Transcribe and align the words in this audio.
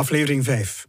Aflevering 0.00 0.44
5. 0.44 0.86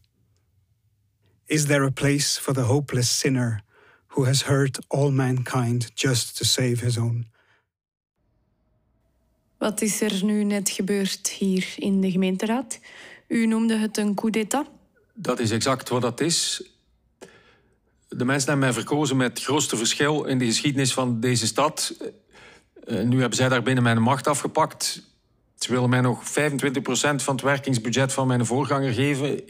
Is 1.45 1.65
there 1.65 1.83
a 1.83 1.91
place 1.91 2.39
for 2.39 2.53
the 2.53 2.61
hopeless 2.61 3.19
sinner 3.19 3.61
who 4.07 4.25
has 4.25 4.41
hurt 4.41 4.79
all 4.87 5.11
mankind 5.11 5.91
just 5.93 6.37
to 6.37 6.45
save 6.45 6.79
his 6.79 6.97
own? 6.97 7.25
Wat 9.57 9.81
is 9.81 10.01
er 10.01 10.23
nu 10.23 10.43
net 10.43 10.69
gebeurd 10.69 11.27
hier 11.27 11.73
in 11.75 12.01
de 12.01 12.11
gemeenteraad? 12.11 12.79
U 13.27 13.45
noemde 13.45 13.77
het 13.77 13.97
een 13.97 14.15
coup 14.15 14.33
d'état. 14.33 14.67
Dat 15.13 15.39
is 15.39 15.51
exact 15.51 15.89
wat 15.89 16.01
dat 16.01 16.21
is. 16.21 16.63
De 18.07 18.25
mensen 18.25 18.49
hebben 18.49 18.65
mij 18.65 18.73
verkozen 18.73 19.17
met 19.17 19.29
het 19.29 19.43
grootste 19.43 19.77
verschil 19.77 20.23
in 20.23 20.37
de 20.37 20.45
geschiedenis 20.45 20.93
van 20.93 21.19
deze 21.19 21.47
stad. 21.47 21.95
Eh, 22.83 23.03
nu 23.03 23.19
hebben 23.19 23.37
zij 23.37 23.49
daar 23.49 23.63
binnen 23.63 23.83
mijn 23.83 24.01
macht 24.01 24.27
afgepakt. 24.27 25.10
Ze 25.63 25.71
willen 25.71 25.89
mij 25.89 26.01
nog 26.01 26.23
25% 26.23 26.23
van 27.15 27.35
het 27.35 27.41
werkingsbudget 27.41 28.13
van 28.13 28.27
mijn 28.27 28.45
voorganger 28.45 28.93
geven. 28.93 29.41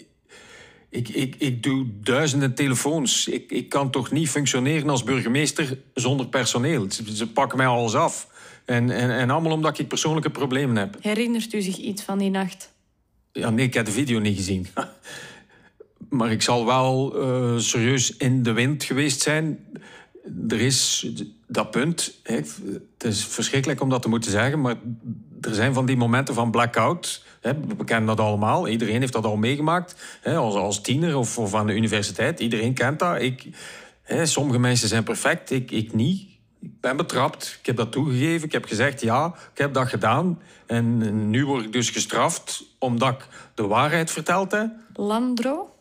Ik, 0.89 1.10
ik, 1.10 1.36
ik 1.37 1.64
doe 1.64 1.86
duizenden 2.01 2.54
telefoons. 2.54 3.28
Ik, 3.28 3.51
ik 3.51 3.70
kan 3.70 3.92
toch 3.92 4.11
niet 4.11 4.29
functioneren 4.29 4.89
als 4.89 5.04
burgemeester 5.04 5.78
zonder 5.93 6.28
personeel. 6.28 6.92
Ze, 6.92 7.15
ze 7.15 7.28
pakken 7.28 7.57
mij 7.57 7.68
alles 7.68 7.93
af. 7.93 8.28
En, 8.65 8.89
en, 8.89 9.10
en 9.10 9.29
allemaal 9.29 9.51
omdat 9.51 9.79
ik 9.79 9.87
persoonlijke 9.87 10.29
problemen 10.29 10.75
heb. 10.75 10.97
Herinnert 11.01 11.54
u 11.54 11.61
zich 11.61 11.78
iets 11.78 12.04
van 12.04 12.18
die 12.18 12.29
nacht? 12.29 12.71
Ja, 13.32 13.50
nee, 13.50 13.65
ik 13.65 13.73
heb 13.73 13.86
de 13.86 13.92
video 13.92 14.20
niet 14.20 14.37
gezien. 14.37 14.68
maar 16.09 16.32
ik 16.32 16.42
zal 16.42 16.65
wel 16.65 17.21
uh, 17.21 17.57
serieus 17.57 18.18
in 18.18 18.43
de 18.43 18.51
wind 18.51 18.84
geweest 18.84 19.21
zijn. 19.21 19.59
Er 20.48 20.62
is 20.62 21.07
dat 21.48 21.71
punt. 21.71 22.20
Hè, 22.23 22.36
het 22.36 23.04
is 23.04 23.25
verschrikkelijk 23.25 23.82
om 23.82 23.89
dat 23.89 24.01
te 24.01 24.09
moeten 24.09 24.32
zeggen, 24.32 24.62
maar 24.62 24.75
er 25.41 25.54
zijn 25.54 25.73
van 25.73 25.86
die 25.86 25.97
momenten 25.97 26.33
van 26.33 26.51
blackout. 26.51 27.23
Hè, 27.41 27.54
we 27.77 27.83
kennen 27.83 28.15
dat 28.15 28.25
allemaal. 28.25 28.68
Iedereen 28.68 29.00
heeft 29.00 29.13
dat 29.13 29.25
al 29.25 29.36
meegemaakt. 29.36 30.19
Hè, 30.21 30.36
als, 30.36 30.55
als 30.55 30.81
tiener 30.81 31.17
of, 31.17 31.37
of 31.37 31.55
aan 31.55 31.67
de 31.67 31.75
universiteit. 31.75 32.39
Iedereen 32.39 32.73
kent 32.73 33.00
dat. 33.00 33.22
Ik, 33.22 33.48
hè, 34.02 34.25
sommige 34.25 34.59
mensen 34.59 34.88
zijn 34.88 35.03
perfect, 35.03 35.52
ik, 35.52 35.72
ik 35.72 35.94
niet. 35.94 36.30
Ik 36.61 36.80
ben 36.80 36.98
betrapt. 36.98 37.58
Ik 37.59 37.66
heb 37.66 37.75
dat 37.75 37.92
toegegeven. 37.92 38.45
Ik 38.45 38.52
heb 38.52 38.66
gezegd 38.66 39.02
ja, 39.02 39.33
ik 39.53 39.58
heb 39.58 39.73
dat 39.73 39.88
gedaan. 39.88 40.42
En 40.67 41.30
nu 41.30 41.45
word 41.45 41.66
ik 41.66 41.72
dus 41.72 41.89
gestraft 41.89 42.64
omdat 42.80 43.14
ik 43.14 43.28
de 43.55 43.67
waarheid 43.67 44.11
verteld 44.11 44.52
heb. 44.52 44.72
Landro? 44.94 45.73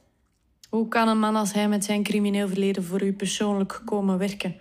Hoe 0.68 0.88
kan 0.88 1.08
een 1.08 1.18
man 1.18 1.36
als 1.36 1.52
hij 1.52 1.68
met 1.68 1.84
zijn 1.84 2.02
crimineel 2.02 2.48
verleden 2.48 2.84
voor 2.84 3.02
u 3.02 3.12
persoonlijk 3.12 3.82
komen 3.84 4.18
werken? 4.18 4.56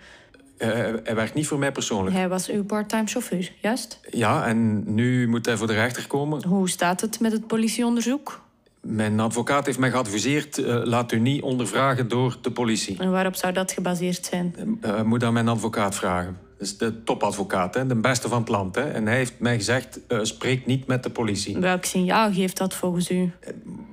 Uh, 0.60 0.68
hij 1.04 1.16
werkt 1.16 1.34
niet 1.34 1.48
voor 1.48 1.60
mij 1.60 1.72
persoonlijk. 1.72 2.16
Hij 2.16 2.30
was 2.30 2.50
uw 2.50 2.64
parttime 2.64 3.08
chauffeur, 3.08 3.52
juist? 3.62 4.00
Ja, 4.10 4.46
en 4.46 4.94
nu 4.94 5.28
moet 5.28 5.46
hij 5.46 5.58
voor 5.58 5.68
de 5.68 5.74
rechter 5.74 6.08
komen. 6.08 6.46
Hoe 6.46 6.70
staat 6.70 7.02
het 7.02 7.20
met 7.20 7.32
het 7.32 7.48
politieonderzoek? 7.48 8.42
Mijn 8.82 9.20
advocaat 9.20 9.66
heeft 9.66 9.80
mij 9.80 9.92
geadviseerd: 9.92 10.58
uh, 10.58 10.82
laat 10.84 11.12
u 11.12 11.20
niet 11.20 11.42
ondervragen 11.42 12.08
door 12.08 12.38
de 12.42 12.52
politie. 12.52 13.00
En 13.00 13.12
waarop 13.12 13.36
zou 13.36 13.54
dat 13.54 13.72
gebaseerd 13.72 14.26
zijn? 14.26 14.56
Uh, 14.86 15.02
moet 15.02 15.24
aan 15.24 15.34
mijn 15.34 15.48
advocaat 15.48 15.96
vragen. 15.96 16.38
Dat 16.58 16.68
is 16.68 16.78
de 16.78 17.04
topadvocaat, 17.04 17.74
hè, 17.74 17.88
de 17.88 17.96
beste 17.96 18.28
van 18.28 18.40
het 18.40 18.50
land. 18.50 18.76
Hè. 18.76 18.92
En 18.92 19.06
hij 19.06 19.16
heeft 19.16 19.34
mij 19.40 19.56
gezegd: 19.56 20.00
uh, 20.08 20.20
spreek 20.22 20.66
niet 20.66 20.88
met 20.88 21.04
de 21.04 21.10
politie. 21.10 21.58
Welk 21.58 21.86
signaal 21.86 22.34
geeft 22.34 22.58
dat 22.58 22.74
volgens 22.74 23.12
u? 23.12 23.32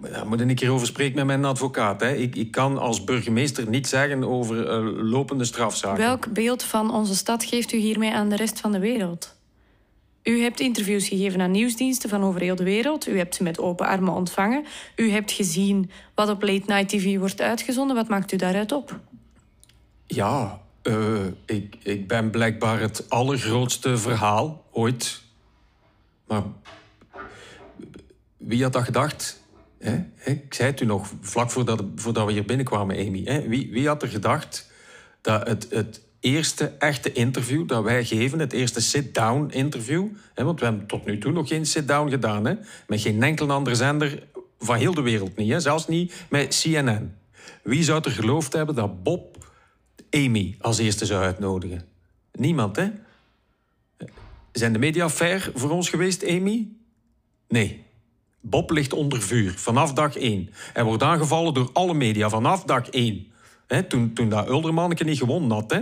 Daar 0.00 0.26
moet 0.26 0.40
ik 0.40 0.48
een 0.48 0.54
keer 0.54 0.70
over 0.70 0.86
spreken 0.86 1.16
met 1.16 1.26
mijn 1.26 1.44
advocaat. 1.44 2.00
Hè. 2.00 2.14
Ik, 2.14 2.36
ik 2.36 2.50
kan 2.50 2.78
als 2.78 3.04
burgemeester 3.04 3.68
niet 3.68 3.86
zeggen 3.86 4.24
over 4.24 4.56
lopende 5.04 5.44
strafzaken. 5.44 6.04
Welk 6.04 6.32
beeld 6.32 6.62
van 6.62 6.90
onze 6.90 7.14
stad 7.14 7.44
geeft 7.44 7.72
u 7.72 7.76
hiermee 7.76 8.12
aan 8.12 8.28
de 8.28 8.36
rest 8.36 8.60
van 8.60 8.72
de 8.72 8.78
wereld? 8.78 9.36
U 10.22 10.42
hebt 10.42 10.60
interviews 10.60 11.08
gegeven 11.08 11.40
aan 11.40 11.50
nieuwsdiensten 11.50 12.08
van 12.08 12.22
over 12.22 12.40
heel 12.40 12.56
de 12.56 12.64
wereld. 12.64 13.08
U 13.08 13.18
hebt 13.18 13.34
ze 13.34 13.42
met 13.42 13.58
open 13.58 13.86
armen 13.86 14.12
ontvangen. 14.12 14.64
U 14.96 15.10
hebt 15.10 15.32
gezien 15.32 15.90
wat 16.14 16.28
op 16.28 16.42
late 16.42 16.62
night 16.66 16.88
TV 16.88 17.18
wordt 17.18 17.40
uitgezonden. 17.40 17.96
Wat 17.96 18.08
maakt 18.08 18.32
u 18.32 18.36
daaruit 18.36 18.72
op? 18.72 19.00
Ja, 20.06 20.60
uh, 20.82 21.26
ik, 21.44 21.76
ik 21.82 22.08
ben 22.08 22.30
blijkbaar 22.30 22.80
het 22.80 23.10
allergrootste 23.10 23.98
verhaal 23.98 24.64
ooit. 24.70 25.22
Maar 26.26 26.42
wie 28.36 28.62
had 28.62 28.72
dat 28.72 28.84
gedacht? 28.84 29.44
Hè? 29.78 30.04
Ik 30.24 30.54
zei 30.54 30.70
het 30.70 30.80
u 30.80 30.84
nog, 30.84 31.12
vlak 31.20 31.50
voordat, 31.50 31.84
we 32.02 32.32
hier 32.32 32.44
binnenkwamen, 32.44 32.96
Amy. 32.96 33.22
Hè? 33.24 33.48
Wie, 33.48 33.70
wie 33.70 33.86
had 33.86 34.02
er 34.02 34.08
gedacht 34.08 34.70
dat 35.20 35.46
het, 35.46 35.66
het 35.70 36.00
eerste 36.20 36.72
echte 36.78 37.12
interview 37.12 37.68
dat 37.68 37.84
wij 37.84 38.04
geven, 38.04 38.38
het 38.38 38.52
eerste 38.52 38.80
sit-down 38.80 39.50
interview. 39.50 40.06
Hè, 40.34 40.44
want 40.44 40.60
we 40.60 40.66
hebben 40.66 40.86
tot 40.86 41.04
nu 41.04 41.18
toe 41.18 41.32
nog 41.32 41.48
geen 41.48 41.66
sit-down 41.66 42.10
gedaan. 42.10 42.44
Hè, 42.44 42.54
met 42.86 43.00
geen 43.00 43.22
enkel 43.22 43.50
andere 43.50 43.76
zender 43.76 44.22
van 44.58 44.76
heel 44.76 44.94
de 44.94 45.02
wereld 45.02 45.36
niet. 45.36 45.50
Hè, 45.50 45.60
zelfs 45.60 45.86
niet 45.86 46.24
met 46.28 46.60
CNN. 46.62 47.14
Wie 47.62 47.82
zou 47.82 48.02
er 48.04 48.10
geloofd 48.10 48.52
hebben 48.52 48.74
dat 48.74 49.02
Bob 49.02 49.50
Amy 50.10 50.56
als 50.60 50.78
eerste 50.78 51.06
zou 51.06 51.22
uitnodigen? 51.22 51.84
Niemand, 52.32 52.76
hè? 52.76 52.90
Zijn 54.52 54.72
de 54.72 54.78
media 54.78 55.10
fair 55.10 55.50
voor 55.54 55.70
ons 55.70 55.88
geweest, 55.88 56.26
Amy? 56.26 56.68
Nee. 57.48 57.85
Bob 58.48 58.70
ligt 58.70 58.92
onder 58.92 59.22
vuur, 59.22 59.54
vanaf 59.56 59.92
dag 59.92 60.16
één. 60.16 60.50
Hij 60.72 60.84
wordt 60.84 61.02
aangevallen 61.02 61.54
door 61.54 61.70
alle 61.72 61.94
media, 61.94 62.28
vanaf 62.28 62.62
dag 62.62 62.88
één. 62.88 63.26
toen, 63.88 64.12
toen 64.12 64.28
dat 64.28 64.48
Uldermanneke 64.48 65.04
niet 65.04 65.18
gewonnen 65.18 65.50
had. 65.50 65.70
Hè? 65.70 65.80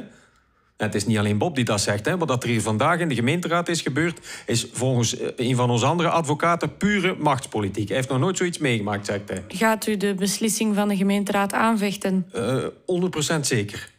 het 0.76 0.94
is 0.94 1.06
niet 1.06 1.19
alleen 1.19 1.38
Bob 1.38 1.54
die 1.54 1.64
dat 1.64 1.80
zegt. 1.80 2.04
Hè. 2.04 2.19
Wat 2.19 2.42
er 2.42 2.48
hier 2.48 2.62
vandaag 2.62 2.98
in 2.98 3.08
de 3.08 3.14
gemeenteraad 3.14 3.69
is 3.69 3.80
gebeurd... 3.80 4.42
is 4.47 4.66
volgens 4.72 5.16
eh, 5.16 5.28
een 5.36 5.56
van 5.56 5.70
onze 5.70 5.86
andere 5.86 6.08
advocaten 6.08 6.76
pure 6.76 7.16
machtspolitiek. 7.19 7.88
Hij 7.88 7.97
heeft 7.97 8.08
nog 8.08 8.19
nooit 8.19 8.36
zoiets 8.36 8.58
meegemaakt, 8.58 9.06
zegt 9.06 9.28
hij. 9.28 9.44
Gaat 9.48 9.86
u 9.86 9.96
de 9.96 10.14
beslissing 10.14 10.75
van 10.75 10.88
de 10.88 10.96
gemeenteraad 10.96 11.52
aanvechten? 11.52 12.26
Uh, 12.34 12.64
eh, 12.64 12.70
100% 13.36 13.41
zeker. 13.41 13.91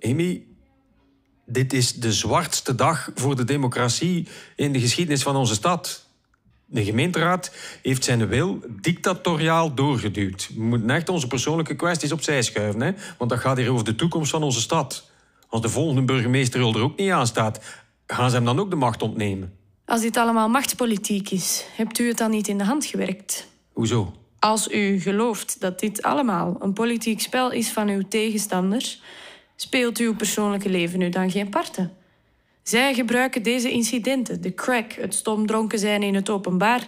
Amy, 0.00 0.44
dit 1.46 1.72
is 1.72 1.94
de 1.94 2.12
zwartste 2.12 2.74
dag 2.74 3.10
voor 3.14 3.36
de 3.36 3.44
democratie 3.44 4.28
in 4.56 4.72
de 4.72 4.80
geschiedenis 4.80 5.22
van 5.22 5.36
onze 5.36 5.54
stad. 5.54 6.09
De 6.72 6.84
gemeenteraad 6.84 7.54
heeft 7.82 8.04
zijn 8.04 8.26
wil 8.26 8.60
dictatoriaal 8.80 9.74
doorgeduwd. 9.74 10.50
We 10.54 10.62
moeten 10.62 10.90
echt 10.90 11.08
onze 11.08 11.26
persoonlijke 11.26 11.74
kwesties 11.74 12.12
opzij 12.12 12.42
schuiven. 12.42 12.80
Hè? 12.80 12.92
Want 13.18 13.30
dat 13.30 13.38
gaat 13.38 13.56
hier 13.56 13.72
over 13.72 13.84
de 13.84 13.94
toekomst 13.94 14.30
van 14.30 14.42
onze 14.42 14.60
stad. 14.60 15.10
Als 15.48 15.60
de 15.60 15.68
volgende 15.68 16.02
burgemeester 16.02 16.60
er 16.60 16.82
ook 16.82 16.96
niet 16.96 17.10
aan 17.10 17.26
staat, 17.26 17.60
gaan 18.06 18.30
ze 18.30 18.36
hem 18.36 18.44
dan 18.44 18.60
ook 18.60 18.70
de 18.70 18.76
macht 18.76 19.02
ontnemen. 19.02 19.52
Als 19.84 20.00
dit 20.00 20.16
allemaal 20.16 20.48
machtspolitiek 20.48 21.30
is, 21.30 21.64
hebt 21.76 21.98
u 21.98 22.08
het 22.08 22.18
dan 22.18 22.30
niet 22.30 22.48
in 22.48 22.58
de 22.58 22.64
hand 22.64 22.84
gewerkt? 22.84 23.46
Hoezo? 23.72 24.14
Als 24.38 24.68
u 24.68 25.00
gelooft 25.00 25.60
dat 25.60 25.80
dit 25.80 26.02
allemaal 26.02 26.56
een 26.60 26.72
politiek 26.72 27.20
spel 27.20 27.50
is 27.50 27.70
van 27.70 27.88
uw 27.88 28.02
tegenstanders, 28.08 29.02
speelt 29.56 29.98
uw 29.98 30.14
persoonlijke 30.14 30.68
leven 30.68 30.98
nu 30.98 31.08
dan 31.08 31.30
geen 31.30 31.48
parten? 31.48 31.92
Zij 32.70 32.94
gebruiken 32.94 33.42
deze 33.42 33.70
incidenten, 33.70 34.40
de 34.40 34.54
crack, 34.54 34.92
het 34.92 35.14
stomdronken 35.14 35.78
zijn 35.78 36.02
in 36.02 36.14
het 36.14 36.30
openbaar. 36.30 36.86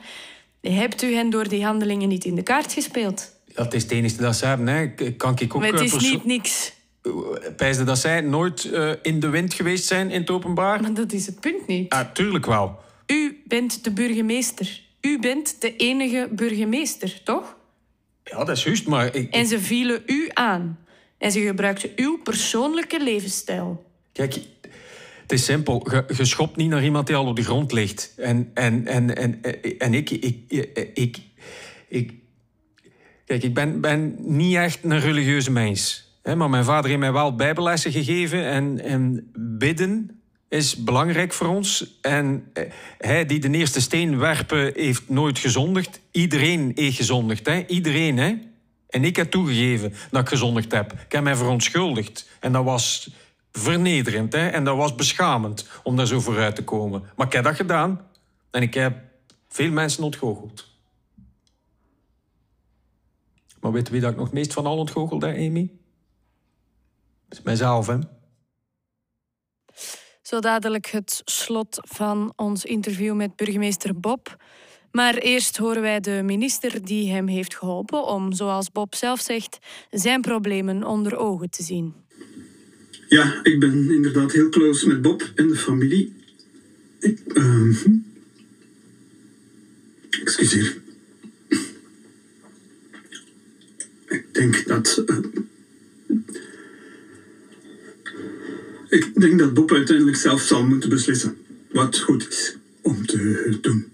Hebt 0.61 1.03
u 1.03 1.15
hen 1.15 1.31
door 1.31 1.49
die 1.49 1.65
handelingen 1.65 2.09
niet 2.09 2.25
in 2.25 2.35
de 2.35 2.43
kaart 2.43 2.73
gespeeld? 2.73 3.31
Dat 3.55 3.75
is 3.75 3.83
het 3.83 3.93
enige 3.93 4.17
dat 4.17 4.37
ze 4.37 4.47
hebben. 4.47 4.67
Hè. 4.67 4.87
Kan 5.13 5.39
ik 5.39 5.55
ook 5.55 5.61
maar 5.61 5.73
het 5.73 5.81
is 5.81 6.11
niet 6.11 6.25
niks. 6.25 6.73
Pijsde 7.57 7.85
dat 7.85 7.99
zij 7.99 8.21
nooit 8.21 8.65
uh, 8.65 8.93
in 9.03 9.21
de 9.21 9.29
wind 9.29 9.55
geweest 9.55 9.85
zijn 9.85 10.11
in 10.11 10.21
het 10.21 10.31
openbaar? 10.31 10.81
Maar 10.81 10.95
dat 10.95 11.13
is 11.13 11.27
het 11.27 11.41
punt 11.41 11.67
niet. 11.67 11.93
Ah, 11.93 12.13
tuurlijk 12.13 12.47
wel. 12.47 12.79
U 13.07 13.43
bent 13.47 13.85
de 13.85 13.91
burgemeester. 13.91 14.81
U 15.01 15.19
bent 15.19 15.61
de 15.61 15.77
enige 15.77 16.29
burgemeester, 16.31 17.21
toch? 17.25 17.57
Ja, 18.25 18.45
dat 18.45 18.57
is 18.57 18.65
juist, 18.65 18.87
maar... 18.87 19.15
Ik... 19.15 19.35
En 19.35 19.47
ze 19.47 19.61
vielen 19.61 20.03
u 20.07 20.31
aan. 20.33 20.79
En 21.19 21.33
ze 21.33 21.41
gebruikten 21.41 21.91
uw 21.97 22.19
persoonlijke 22.23 23.03
levensstijl. 23.03 23.85
Kijk, 24.13 24.39
het 25.33 25.41
is 25.41 25.47
simpel. 25.47 25.87
Je, 26.17 26.25
schopt 26.25 26.57
niet 26.57 26.69
naar 26.69 26.85
iemand 26.85 27.07
die 27.07 27.17
al 27.17 27.27
op 27.27 27.37
de 27.37 27.43
grond 27.43 27.73
ligt. 27.73 28.13
En, 28.17 28.51
en, 28.55 28.87
en, 28.87 29.17
en, 29.17 29.41
en 29.79 29.95
ik, 29.95 30.11
ik, 30.11 30.37
ik, 30.95 31.19
ik, 31.89 32.13
Kijk, 33.27 33.43
ik 33.43 33.55
ben, 33.55 33.81
ben 33.81 34.17
niet 34.19 34.57
echt 34.57 34.79
een 34.83 35.01
religieuze 35.01 35.51
mens. 35.51 36.11
Maar 36.23 36.51
mijn 36.51 36.65
vader 36.65 36.89
heeft 36.89 37.01
mij 37.01 37.13
wel 37.13 37.35
bijbellessen 37.35 37.93
gegeven. 37.93 38.45
En, 38.45 38.81
en 38.81 39.31
bidden 39.35 40.23
is 40.49 40.77
belangrijk 40.85 41.33
voor 41.33 41.47
ons. 41.47 41.99
En 42.01 42.51
eh, 42.53 42.65
hij 42.99 43.27
die 43.27 43.39
de 43.39 43.51
eerste 43.51 43.81
steen 43.81 44.19
werpen, 44.19 44.73
heeft 44.75 45.09
nooit 45.09 45.39
gezondigd. 45.39 46.01
Iedereen 46.11 46.73
heeft 46.75 46.97
gezondigd. 46.97 47.47
Hè? 47.47 47.65
Iedereen, 47.67 48.19
hè? 48.19 48.35
En 48.89 49.05
ik 49.05 49.17
heb 49.17 49.31
toegegeven 49.31 49.95
dat 50.11 50.21
ik 50.21 50.29
gezondigd 50.29 50.73
heb. 50.73 50.93
Ik 50.93 51.13
heb 51.13 51.23
mij 51.23 51.37
verontschuldigd. 51.37 52.29
En 52.41 52.53
dat 52.53 52.65
was 52.65 53.11
vernederend. 53.53 54.33
Hè? 54.33 54.49
En 54.49 54.65
dat 54.65 54.77
was 54.77 54.95
beschamend 54.95 55.69
om 55.83 55.97
daar 55.97 56.07
zo 56.07 56.21
vooruit 56.21 56.55
te 56.55 56.65
komen. 56.65 57.03
Maar 57.17 57.27
ik 57.27 57.33
heb 57.33 57.45
dat 57.45 57.57
gedaan. 57.57 58.07
En 58.51 58.63
ik 58.63 58.75
heb 58.75 58.99
veel 59.49 59.71
mensen 59.71 60.05
ontgoocheld. 60.05 60.71
Maar 63.61 63.73
weet 63.73 63.89
wie 63.89 64.01
dat 64.01 64.11
ik 64.11 64.17
nog 64.17 64.33
meest 64.33 64.53
van 64.53 64.67
al 64.67 64.79
ontgoochelde, 64.79 65.27
Amy? 65.27 65.71
Dat 67.29 67.39
is 67.39 67.45
mijzelf, 67.45 67.87
hè? 67.87 67.99
Zo 70.23 70.41
dadelijk 70.41 70.87
het 70.87 71.23
slot 71.25 71.79
van 71.81 72.33
ons 72.37 72.65
interview 72.65 73.15
met 73.15 73.37
burgemeester 73.37 74.01
Bob. 74.01 74.37
Maar 74.91 75.15
eerst 75.15 75.57
horen 75.57 75.83
wij 75.83 76.01
de 76.01 76.23
minister 76.25 76.85
die 76.85 77.13
hem 77.13 77.27
heeft 77.27 77.57
geholpen 77.57 78.07
om, 78.07 78.33
zoals 78.33 78.71
Bob 78.71 78.95
zelf 78.95 79.21
zegt, 79.21 79.59
zijn 79.91 80.21
problemen 80.21 80.85
onder 80.85 81.17
ogen 81.17 81.51
te 81.51 81.63
zien. 81.63 81.95
Ja, 83.13 83.41
ik 83.43 83.61
ben 83.61 83.91
inderdaad 83.91 84.33
heel 84.33 84.49
close 84.49 84.87
met 84.87 85.03
Bob 85.03 85.33
en 85.35 85.49
de 85.49 85.57
familie. 85.57 86.13
Ik, 86.99 87.19
ehm, 87.27 87.73
excuseer. 90.11 90.77
Ik 94.09 94.25
denk 94.33 94.67
dat. 94.67 95.03
eh, 95.07 95.19
ik 98.89 99.21
denk 99.21 99.39
dat 99.39 99.55
Bob 99.55 99.73
uiteindelijk 99.73 100.17
zelf 100.17 100.43
zal 100.43 100.67
moeten 100.67 100.89
beslissen 100.89 101.37
wat 101.71 101.99
goed 101.99 102.29
is 102.29 102.57
om 102.81 103.07
te 103.07 103.59
doen. 103.61 103.93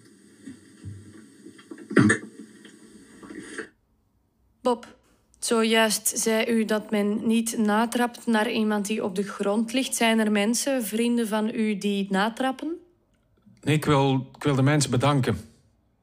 Dank. 1.89 2.21
Bob, 4.61 4.98
zojuist 5.49 6.13
zei 6.19 6.45
u 6.47 6.65
dat 6.65 6.91
men 6.91 7.27
niet 7.27 7.59
natrapt 7.59 8.27
naar 8.27 8.51
iemand 8.51 8.87
die 8.87 9.05
op 9.05 9.15
de 9.15 9.23
grond 9.23 9.73
ligt. 9.73 9.95
Zijn 9.95 10.19
er 10.19 10.31
mensen, 10.31 10.85
vrienden 10.85 11.29
van 11.29 11.51
u, 11.55 11.79
die 11.79 12.07
natrappen? 12.11 12.77
Nee, 13.63 13.75
ik 13.75 13.85
wil, 13.85 14.29
ik 14.37 14.43
wil 14.43 14.55
de 14.55 14.63
mensen 14.63 14.91
bedanken. 14.91 15.39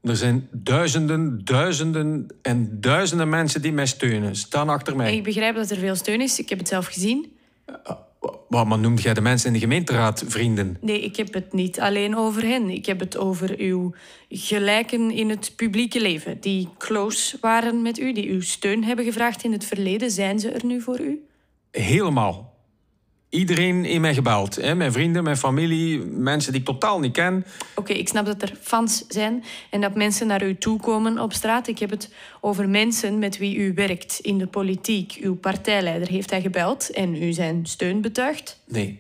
Er 0.02 0.16
zijn 0.16 0.48
duizenden, 0.52 1.46
duizenden 1.46 2.28
en 2.42 2.82
duizenden 2.82 3.30
mensen 3.30 3.62
die 3.62 3.72
mij 3.72 3.86
steunen. 3.86 4.36
Staan 4.36 4.70
achter 4.70 4.96
mij. 4.96 5.16
Ik 5.16 5.24
begrijp 5.24 5.56
dat 5.56 5.70
er 5.70 5.78
veel 5.78 5.96
steun 5.96 6.22
is. 6.22 6.40
Ik 6.40 6.50
heb 6.50 6.58
het 6.58 6.68
zelf 6.68 6.86
gezien. 6.86 7.38
Wat 8.48 8.68
maar 8.68 8.80
noemt 8.80 9.02
jij 9.02 9.14
de 9.14 9.22
mensen 9.22 9.48
in 9.48 9.54
de 9.54 9.60
gemeenteraad 9.60 10.24
vrienden? 10.28 10.78
Nee, 10.82 11.02
ik 11.02 11.16
heb 11.16 11.34
het 11.34 11.54
niet 11.54 11.80
alleen 11.80 12.16
over 12.16 12.44
hen. 12.44 12.70
Ik 12.70 12.86
heb 12.86 13.00
het 13.00 13.18
over 13.18 13.60
uw 13.60 13.94
gelijken 14.30 15.12
in 15.12 15.30
het 15.30 15.54
publieke 15.56 16.02
leven. 16.02 16.40
Die 16.40 16.70
close 16.78 17.38
waren 17.42 17.82
met 17.82 18.00
u, 18.00 18.14
die 18.14 18.30
uw 18.30 18.42
steun 18.42 18.84
hebben 18.84 19.06
gevraagd 19.06 19.44
in 19.44 19.52
het 19.52 19.66
verleden. 19.66 20.12
Zijn 20.12 20.40
ze 20.40 20.50
er 20.50 20.66
nu 20.66 20.82
voor 20.82 21.00
u? 21.00 21.26
Helemaal. 21.72 22.55
Iedereen 23.30 23.86
in 23.86 24.02
mij 24.02 24.14
gebeld. 24.14 24.56
Hè? 24.56 24.76
Mijn 24.76 24.92
vrienden, 24.92 25.24
mijn 25.24 25.38
familie, 25.38 25.98
mensen 26.00 26.52
die 26.52 26.62
ik 26.62 26.68
totaal 26.68 27.00
niet 27.00 27.12
ken. 27.12 27.46
Oké, 27.76 27.94
ik 27.94 28.08
snap 28.08 28.26
dat 28.26 28.42
er 28.42 28.54
fans 28.62 29.06
zijn 29.08 29.44
en 29.70 29.82
dat 29.82 29.96
mensen 29.96 30.28
naar 30.28 30.44
u 30.44 30.58
toe 30.58 30.80
komen 30.80 31.20
op 31.20 31.34
straat. 31.34 31.68
Ik 31.68 31.80
heb 31.80 31.90
het 31.90 32.14
over 32.42 32.70
mensen 32.70 33.20
met 33.20 33.38
wie 33.38 33.56
u 33.56 33.74
werkt 33.74 34.20
in 34.22 34.38
de 34.38 34.48
politiek. 34.48 35.18
Uw 35.22 35.36
partijleider 35.36 36.08
heeft 36.08 36.30
hij 36.30 36.42
gebeld 36.42 36.90
en 36.92 37.24
u 37.24 37.34
zijn 37.34 37.66
steun 37.66 38.02
betuigd. 38.02 38.60
Nee, 38.68 39.00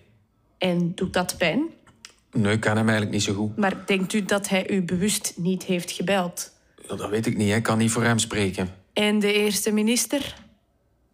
En 0.57 0.91
doet 0.95 1.13
dat 1.13 1.35
pijn? 1.37 1.63
nee, 2.31 2.53
ik 2.53 2.59
ken 2.59 2.71
hem 2.77 2.83
eigenlijk 2.89 3.11
niet 3.11 3.23
zo 3.23 3.33
goed. 3.33 3.57
Maar 3.57 3.83
denkt 3.85 4.13
u 4.13 4.25
dat 4.25 4.49
hij 4.49 4.69
u 4.69 4.81
bewust 4.81 5.33
niet 5.35 5.63
heeft 5.63 5.91
gebeld? 5.91 6.51
Ja, 6.87 6.95
Dat 6.95 7.09
weet 7.09 7.25
ik 7.25 7.37
niet, 7.37 7.49
hè. 7.49 7.55
ik 7.55 7.63
kan 7.63 7.77
niet 7.77 7.91
voor 7.91 8.03
hem 8.03 8.19
spreken. 8.19 8.69
En 8.93 9.19
de 9.19 9.33
eerste 9.33 9.71
minister? 9.71 10.35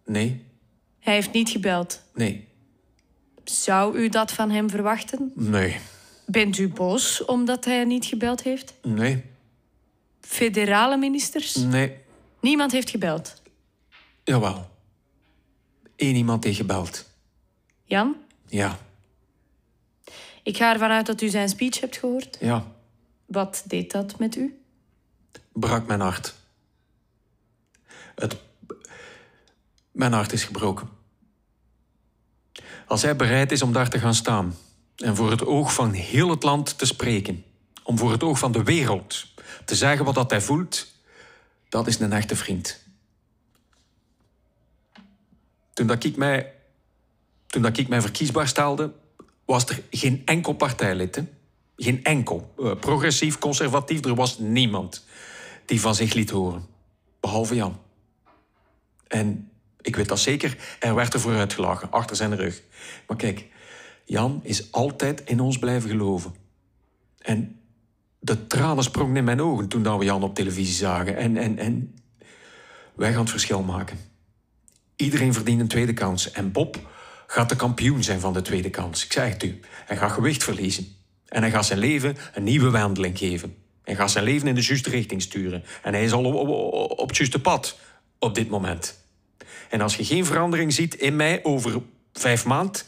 Nee, 0.05 0.41
Hij 0.99 1.13
heeft 1.13 1.31
niet 1.33 1.49
gebeld. 1.49 2.01
nee, 2.13 2.47
Zou 3.43 3.97
u 3.97 4.09
dat 4.09 4.31
van 4.31 4.49
hem 4.51 4.69
verwachten? 4.69 5.31
nee, 5.35 5.79
Bent 6.25 6.57
u 6.57 6.67
boos 6.69 7.25
omdat 7.25 7.65
hij 7.65 7.83
niet 7.85 8.05
gebeld 8.05 8.41
heeft? 8.43 8.73
nee, 8.81 9.23
Federale 10.21 10.97
ministers? 10.97 11.55
nee. 11.55 11.97
Niemand 12.41 12.71
heeft 12.71 12.89
gebeld. 12.89 13.41
Jawel. 14.23 14.69
Eén 15.95 16.15
iemand 16.15 16.43
heeft 16.43 16.57
gebeld. 16.57 17.09
Jan? 17.83 18.15
Ja, 18.47 18.77
Ik 20.43 20.57
ga 20.57 20.73
ervan 20.73 20.89
uit 20.89 21.05
dat 21.05 21.21
u 21.21 21.29
zijn 21.29 21.49
speech 21.49 21.79
hebt 21.79 21.97
gehoord. 21.97 22.37
ja. 22.39 22.65
Wat 23.25 23.63
deed 23.67 23.91
dat 23.91 24.19
met 24.19 24.35
u? 24.35 24.59
Brak 25.53 25.87
mijn 25.87 25.99
hart. 25.99 26.33
Het... 28.15 28.37
Mijn 29.91 30.13
hart 30.13 30.31
is 30.31 30.43
gebroken. 30.43 30.89
Als 32.91 33.01
hij 33.01 33.15
bereid 33.15 33.51
is 33.51 33.61
om 33.61 33.73
daar 33.73 33.89
te 33.89 33.99
gaan 33.99 34.13
staan 34.13 34.55
en 34.95 35.15
voor 35.15 35.31
het 35.31 35.45
oog 35.45 35.73
van 35.73 35.91
heel 35.91 36.29
het 36.29 36.43
land 36.43 36.77
te 36.77 36.85
spreken, 36.85 37.43
om 37.83 37.97
voor 37.97 38.11
het 38.11 38.23
oog 38.23 38.39
van 38.39 38.51
de 38.51 38.63
wereld 38.63 39.27
te 39.65 39.75
zeggen 39.75 40.05
wat 40.05 40.15
dat 40.15 40.29
hij 40.29 40.41
voelt, 40.41 40.87
dat 41.69 41.87
is 41.87 41.99
een 41.99 42.13
echte 42.13 42.35
vriend. 42.35 42.83
Toen 45.73 45.87
dat 45.87 46.03
ik 46.03 46.15
mij, 46.15 46.53
toen 47.47 47.61
dat 47.61 47.77
ik 47.77 47.87
mij 47.87 48.01
verkiesbaar 48.01 48.47
stelde, 48.47 48.91
was 49.45 49.65
er 49.65 49.83
geen 49.89 50.21
enkel 50.25 50.53
partijlid. 50.53 51.23
Geen 51.77 52.03
enkel. 52.03 52.53
Eh, 52.59 52.75
progressief, 52.79 53.39
conservatief, 53.39 54.05
er 54.05 54.15
was 54.15 54.39
niemand 54.39 55.05
die 55.65 55.81
van 55.81 55.95
zich 55.95 56.13
liet 56.13 56.29
horen. 56.29 56.65
Behalve 57.19 57.55
Jan. 57.55 57.79
En 59.07 59.50
ik 59.81 59.95
weet 59.95 60.07
dat 60.07 60.19
zeker, 60.19 60.57
er 60.79 60.95
werd 60.95 61.13
ervoor 61.13 61.35
uitgelachen, 61.35 61.91
achter 61.91 62.15
zijn 62.15 62.35
rug. 62.35 62.61
Maar 63.07 63.17
kijk, 63.17 63.45
Jan 64.05 64.39
is 64.43 64.71
altijd 64.71 65.21
in 65.25 65.39
ons 65.39 65.59
blijven 65.59 65.89
geloven. 65.89 66.35
En 67.19 67.59
de 68.19 68.47
tranen 68.47 68.83
sprongen 68.83 69.15
in 69.15 69.23
mijn 69.23 69.41
ogen 69.41 69.67
toen 69.67 69.97
we 69.97 70.05
Jan 70.05 70.23
op 70.23 70.35
televisie 70.35 70.75
zagen. 70.75 71.17
En, 71.17 71.37
en, 71.37 71.57
en 71.57 71.95
wij 72.95 73.11
gaan 73.11 73.21
het 73.21 73.29
verschil 73.29 73.63
maken. 73.63 73.99
Iedereen 74.95 75.33
verdient 75.33 75.61
een 75.61 75.67
tweede 75.67 75.93
kans. 75.93 76.31
En 76.31 76.51
Bob 76.51 76.89
gaat 77.27 77.49
de 77.49 77.55
kampioen 77.55 78.03
zijn 78.03 78.19
van 78.19 78.33
de 78.33 78.41
tweede 78.41 78.69
kans. 78.69 79.05
Ik 79.05 79.11
zeg 79.11 79.29
het 79.29 79.43
u. 79.43 79.59
Hij 79.85 79.97
gaat 79.97 80.11
gewicht 80.11 80.43
verliezen. 80.43 80.87
En 81.27 81.41
hij 81.41 81.51
gaat 81.51 81.65
zijn 81.65 81.79
leven 81.79 82.17
een 82.33 82.43
nieuwe 82.43 82.69
wandeling 82.69 83.17
geven. 83.17 83.55
Hij 83.83 83.95
gaat 83.95 84.11
zijn 84.11 84.23
leven 84.23 84.47
in 84.47 84.55
de 84.55 84.61
juiste 84.61 84.89
richting 84.89 85.21
sturen. 85.21 85.63
En 85.81 85.93
hij 85.93 86.03
is 86.03 86.11
al 86.11 86.23
op, 86.23 86.47
op 86.99 87.07
het 87.07 87.17
juiste 87.17 87.41
pad 87.41 87.79
op 88.19 88.35
dit 88.35 88.49
moment. 88.49 89.00
En 89.71 89.81
als 89.81 89.95
je 89.95 90.05
geen 90.05 90.25
verandering 90.25 90.73
ziet 90.73 90.95
in 90.95 91.15
mij 91.15 91.39
over 91.43 91.81
vijf 92.13 92.45
maanden, 92.45 92.81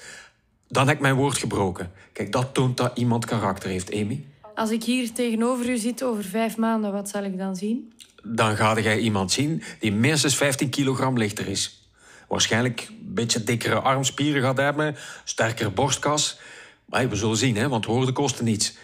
dan 0.68 0.88
heb 0.88 0.96
ik 0.96 1.02
mijn 1.02 1.16
woord 1.16 1.38
gebroken. 1.38 1.92
Kijk, 2.14 2.32
dat 2.32 2.54
toont 2.54 2.78
dat 2.78 2.98
iemand 2.98 3.26
karakter 3.26 3.70
heeft, 3.70 3.94
Amy. 3.94 4.26
Als 4.56 4.72
ik 4.72 4.84
hier 4.84 5.12
tegenover 5.12 5.70
u 5.70 5.78
zit 5.78 6.04
over 6.04 6.24
vijf 6.24 6.58
maanden, 6.58 6.92
wat 6.92 7.10
zal 7.10 7.24
ik 7.24 7.38
dan 7.38 7.56
zien? 7.56 7.94
Dan 8.24 8.56
ga 8.56 8.80
jij 8.80 9.00
iemand 9.00 9.32
zien 9.32 9.64
die 9.80 9.92
minstens 9.92 10.36
15 10.36 10.70
kilogram 10.70 11.18
lichter 11.18 11.48
is. 11.48 11.90
Waarschijnlijk 12.28 12.88
een 12.90 13.14
beetje 13.14 13.44
dikkere 13.44 13.80
armspieren 13.80 14.42
gaat 14.42 14.58
hebben, 14.58 14.96
sterkere 15.24 15.70
borstkas. 15.70 16.40
Maar 16.86 17.10
we 17.10 17.16
zullen 17.16 17.38
zien, 17.38 17.56
hè, 17.56 17.70
want 17.70 17.86
woorden 17.86 18.14
kosten 18.14 18.46
niets. 18.46 18.78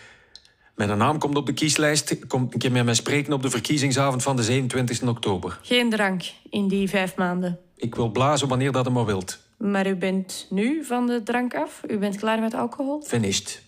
Mijn 0.80 0.98
naam 0.98 1.18
komt 1.18 1.38
op 1.38 1.46
de 1.46 1.54
kieslijst. 1.54 2.28
Komt 2.28 2.54
een 2.54 2.60
keer 2.60 2.72
met 2.72 2.86
mij 2.86 2.94
spreken 2.94 3.34
op 3.34 3.42
de 3.42 3.50
verkiezingsavond 3.50 4.24
van 4.24 4.36
de 4.36 4.44
27 4.44 5.10
oktober. 5.10 5.60
Geen 5.62 5.90
drank 5.90 6.24
in 6.50 6.68
die 6.68 6.90
vijf 6.90 7.16
maanden. 7.16 7.60
Ik 7.76 7.96
wil 7.96 8.10
blazen 8.12 8.48
wanneer 8.48 8.72
dat 8.72 8.86
hem 8.86 8.94
maar 8.94 9.06
wilt. 9.06 9.40
Maar 9.58 9.88
u 9.88 9.96
bent 9.96 10.48
nu 10.50 10.86
van 10.86 11.08
de 11.08 11.24
drank 11.24 11.56
af? 11.56 11.82
U 11.88 11.98
bent 11.98 12.16
klaar 12.16 12.40
met 12.40 12.54
alcohol? 12.54 13.02
Finished. 13.02 13.62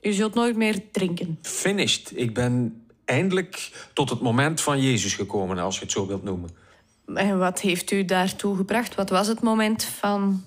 U 0.00 0.12
zult 0.12 0.34
nooit 0.34 0.56
meer 0.56 0.80
drinken. 0.92 1.38
Finished. 1.42 2.12
Ik 2.14 2.34
ben 2.34 2.84
eindelijk 3.04 3.88
tot 3.92 4.10
het 4.10 4.20
moment 4.20 4.60
van 4.60 4.82
Jezus 4.82 5.14
gekomen, 5.14 5.58
als 5.58 5.74
je 5.74 5.82
het 5.82 5.92
zo 5.92 6.06
wilt 6.06 6.22
noemen. 6.22 6.50
En 7.14 7.38
wat 7.38 7.60
heeft 7.60 7.90
u 7.90 8.04
daartoe 8.04 8.56
gebracht? 8.56 8.94
Wat 8.94 9.10
was 9.10 9.26
het 9.26 9.40
moment 9.40 9.84
van... 9.84 10.44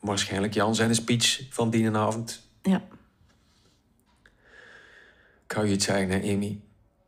Waarschijnlijk 0.00 0.54
Jan 0.54 0.74
zijn 0.74 0.94
speech 0.94 1.42
van 1.50 1.70
die 1.70 1.90
avond. 1.90 2.42
Ja, 2.62 2.82
Ik 5.50 5.56
ga 5.56 5.62
je 5.62 5.72
iets 5.72 5.84
zeggen, 5.84 6.10
hè, 6.10 6.32
Amy. 6.32 6.60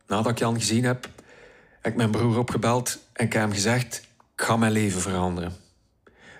Nadat 0.07 0.31
ik 0.31 0.39
Jan 0.39 0.59
gezien 0.59 0.83
heb, 0.83 1.09
heb 1.81 1.91
ik 1.91 1.95
mijn 1.95 2.11
broer 2.11 2.37
opgebeld 2.37 2.99
en 3.13 3.25
ik 3.25 3.33
heb 3.33 3.41
hem 3.41 3.51
gezegd: 3.51 3.95
Ik 4.35 4.41
ga 4.41 4.57
mijn 4.57 4.71
leven 4.71 5.01
veranderen. 5.01 5.53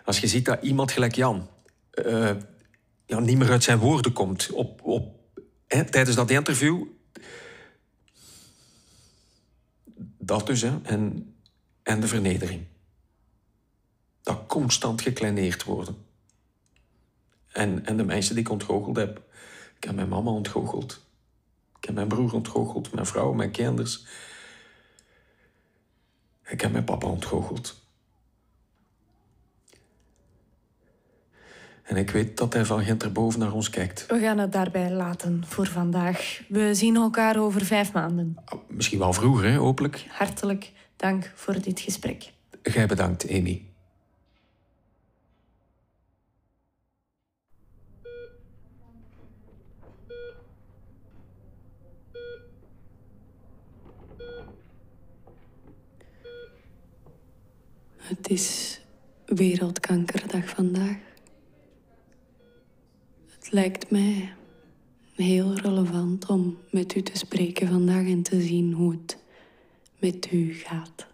Als 0.05 0.19
je 0.19 0.27
ziet 0.27 0.45
dat 0.45 0.63
iemand 0.63 0.91
gelijk 0.91 1.15
Jan 1.15 1.49
eh, 1.91 2.35
ja, 3.05 3.19
niet 3.19 3.37
meer 3.37 3.51
uit 3.51 3.63
zijn 3.63 3.77
woorden 3.77 4.13
komt 4.13 4.51
op, 4.51 4.81
op, 4.83 5.15
hè, 5.67 5.85
tijdens 5.85 6.15
dat 6.15 6.29
interview. 6.29 6.83
Dat 10.17 10.47
dus, 10.47 10.61
hè. 10.61 10.81
En, 10.81 11.33
en 11.83 11.99
de 11.99 12.07
vernedering. 12.07 12.65
Dat 14.21 14.43
constant 14.47 15.01
gekleineerd 15.01 15.63
worden. 15.63 15.95
En, 17.51 17.85
en 17.85 17.97
de 17.97 18.03
mensen 18.03 18.35
die 18.35 18.43
ik 18.43 18.49
ontgoocheld 18.49 18.95
heb. 18.95 19.21
Ik 19.77 19.83
heb 19.83 19.95
mijn 19.95 20.09
mama 20.09 20.31
ontgoocheld. 20.31 21.01
Ik 21.83 21.89
heb 21.89 21.97
mijn 21.97 22.07
broer 22.07 22.33
ontgoocheld, 22.33 22.93
mijn 22.93 23.05
vrouw, 23.05 23.33
mijn 23.33 23.51
kinders. 23.51 24.05
Ik 26.47 26.61
heb 26.61 26.71
mijn 26.71 26.83
papa 26.83 27.07
ontgoocheld. 27.07 27.81
En 31.83 31.95
ik 31.95 32.09
weet 32.09 32.37
dat 32.37 32.53
hij 32.53 32.65
van 32.65 32.83
Gent 32.83 33.03
erboven 33.03 33.39
naar 33.39 33.51
ons 33.53 33.69
kijkt. 33.69 34.05
we 34.07 34.19
gaan 34.19 34.37
het 34.37 34.51
daarbij 34.51 34.91
laten 34.91 35.43
voor 35.47 35.67
vandaag. 35.67 36.41
We 36.47 36.73
zien 36.73 36.95
elkaar 36.95 37.39
over 37.39 37.65
vijf 37.65 37.93
maanden. 37.93 38.35
Ah, 38.45 38.59
Misschien 38.67 38.99
wel 38.99 39.13
vroeger, 39.13 39.49
hè, 39.49 39.55
hopelijk. 39.55 40.05
Hartelijk 40.09 40.71
dank 40.95 41.31
voor 41.35 41.61
dit 41.61 41.79
gesprek. 41.79 42.31
Gij 42.61 42.87
bedankt, 42.87 43.29
Amy. 43.29 43.65
Het 58.17 58.29
is 58.29 58.79
Wereldkankerdag 59.25 60.49
vandaag. 60.49 60.97
Het 63.25 63.51
lijkt 63.51 63.91
mij 63.91 64.33
heel 65.15 65.53
relevant 65.53 66.29
om 66.29 66.57
met 66.71 66.95
u 66.95 67.01
te 67.01 67.17
spreken 67.17 67.67
vandaag 67.67 68.05
en 68.05 68.23
te 68.23 68.41
zien 68.41 68.73
hoe 68.73 68.91
het 68.91 69.17
met 69.99 70.31
u 70.31 70.53
gaat. 70.53 71.07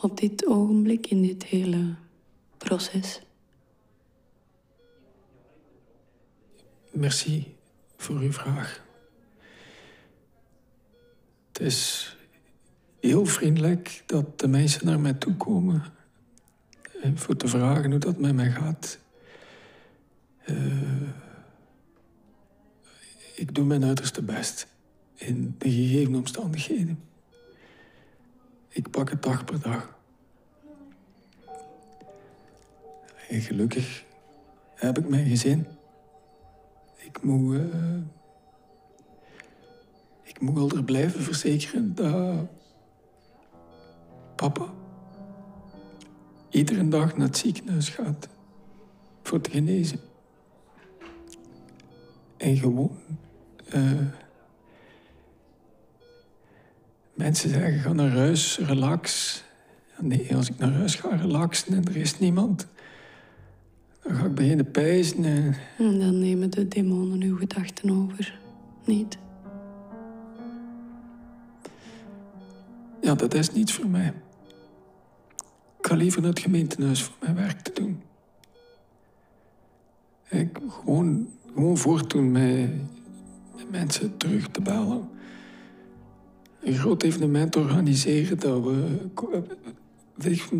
Op 0.00 0.20
dit 0.20 0.46
ogenblik 0.46 1.06
in 1.06 1.22
dit 1.22 1.44
hele 1.44 1.94
proces. 2.56 3.20
Merci 6.90 7.54
voor 7.96 8.16
uw 8.16 8.32
vraag. 8.32 8.84
Het 11.52 11.60
is 11.60 12.16
heel 13.00 13.26
vriendelijk 13.26 14.02
dat 14.06 14.38
de 14.38 14.48
mensen 14.48 14.86
naar 14.86 15.00
mij 15.00 15.14
toe 15.14 15.36
komen 15.36 15.96
en 17.02 17.18
voor 17.18 17.36
te 17.36 17.48
vragen 17.48 17.90
hoe 17.90 18.00
dat 18.00 18.18
met 18.18 18.34
mij 18.34 18.50
gaat. 18.50 18.98
Uh, 20.46 21.08
ik 23.34 23.54
doe 23.54 23.64
mijn 23.64 23.84
uiterste 23.84 24.22
best 24.22 24.66
in 25.14 25.54
de 25.58 25.70
gegeven 25.70 26.14
omstandigheden. 26.14 27.02
Ik 28.68 28.90
pak 28.90 29.10
het 29.10 29.22
dag 29.22 29.44
per 29.44 29.60
dag. 29.60 29.96
En 33.28 33.40
gelukkig 33.40 34.04
heb 34.74 34.98
ik 34.98 35.08
mijn 35.08 35.28
gezin. 35.28 35.66
Ik 36.96 37.22
moet. 37.22 37.56
Uh, 37.56 37.96
ik 40.22 40.40
moet 40.40 40.72
er 40.72 40.84
blijven 40.84 41.22
verzekeren 41.22 41.94
dat. 41.94 42.46
papa. 44.36 44.77
Iedere 46.58 46.88
dag 46.88 47.16
naar 47.16 47.26
het 47.26 47.36
ziekenhuis 47.36 47.88
gaat. 47.88 48.28
voor 49.22 49.40
te 49.40 49.50
genezen. 49.50 49.98
En 52.36 52.56
gewoon. 52.56 52.96
Uh, 53.74 53.92
mensen 57.14 57.50
zeggen: 57.50 57.80
ga 57.80 57.92
naar 57.92 58.10
huis, 58.10 58.58
relax. 58.58 59.42
Nee, 60.00 60.36
als 60.36 60.50
ik 60.50 60.58
naar 60.58 60.72
huis 60.72 60.94
ga 60.94 61.16
relaxen 61.16 61.74
en 61.74 61.84
er 61.84 61.96
is 61.96 62.18
niemand, 62.18 62.66
dan 64.02 64.14
ga 64.14 64.24
ik 64.24 64.34
beginnen 64.34 64.70
pijzen. 64.70 65.24
En... 65.24 65.54
Dan 65.76 66.18
nemen 66.18 66.50
de 66.50 66.68
demonen 66.68 67.22
uw 67.22 67.36
gedachten 67.36 67.90
over, 67.90 68.38
niet? 68.84 69.18
Ja, 73.00 73.14
dat 73.14 73.34
is 73.34 73.52
niets 73.52 73.72
voor 73.72 73.88
mij. 73.88 74.12
Ga 75.88 75.94
liever 75.94 76.20
naar 76.20 76.30
het 76.30 76.38
gemeentehuis 76.38 77.02
voor 77.02 77.16
mijn 77.20 77.34
werk 77.34 77.60
te 77.60 77.72
doen. 77.72 78.02
Ik 80.28 80.58
gewoon, 80.68 81.28
gewoon 81.54 81.76
voortdoen 81.76 82.32
met, 82.32 82.70
met 83.56 83.70
mensen 83.70 84.16
terug 84.16 84.48
te 84.48 84.60
bellen. 84.60 85.08
Een 86.60 86.74
groot 86.74 87.02
evenement 87.02 87.56
organiseren 87.56 88.38
dat 88.38 88.62
we 88.62 89.08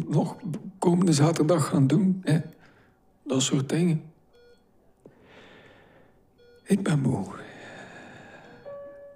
nog 0.08 0.36
komende 0.78 1.12
zaterdag 1.12 1.68
gaan 1.68 1.86
doen. 1.86 2.20
Hè? 2.24 2.38
Dat 3.22 3.42
soort 3.42 3.68
dingen. 3.68 4.02
Ik 6.64 6.82
ben 6.82 7.00
moe. 7.00 7.26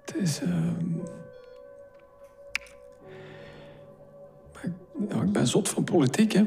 Het 0.05 0.15
is. 0.15 0.41
Uh... 0.41 0.67
Ja, 5.09 5.21
ik 5.21 5.31
ben 5.31 5.47
zot 5.47 5.69
van 5.69 5.83
politiek, 5.83 6.31
hè. 6.31 6.41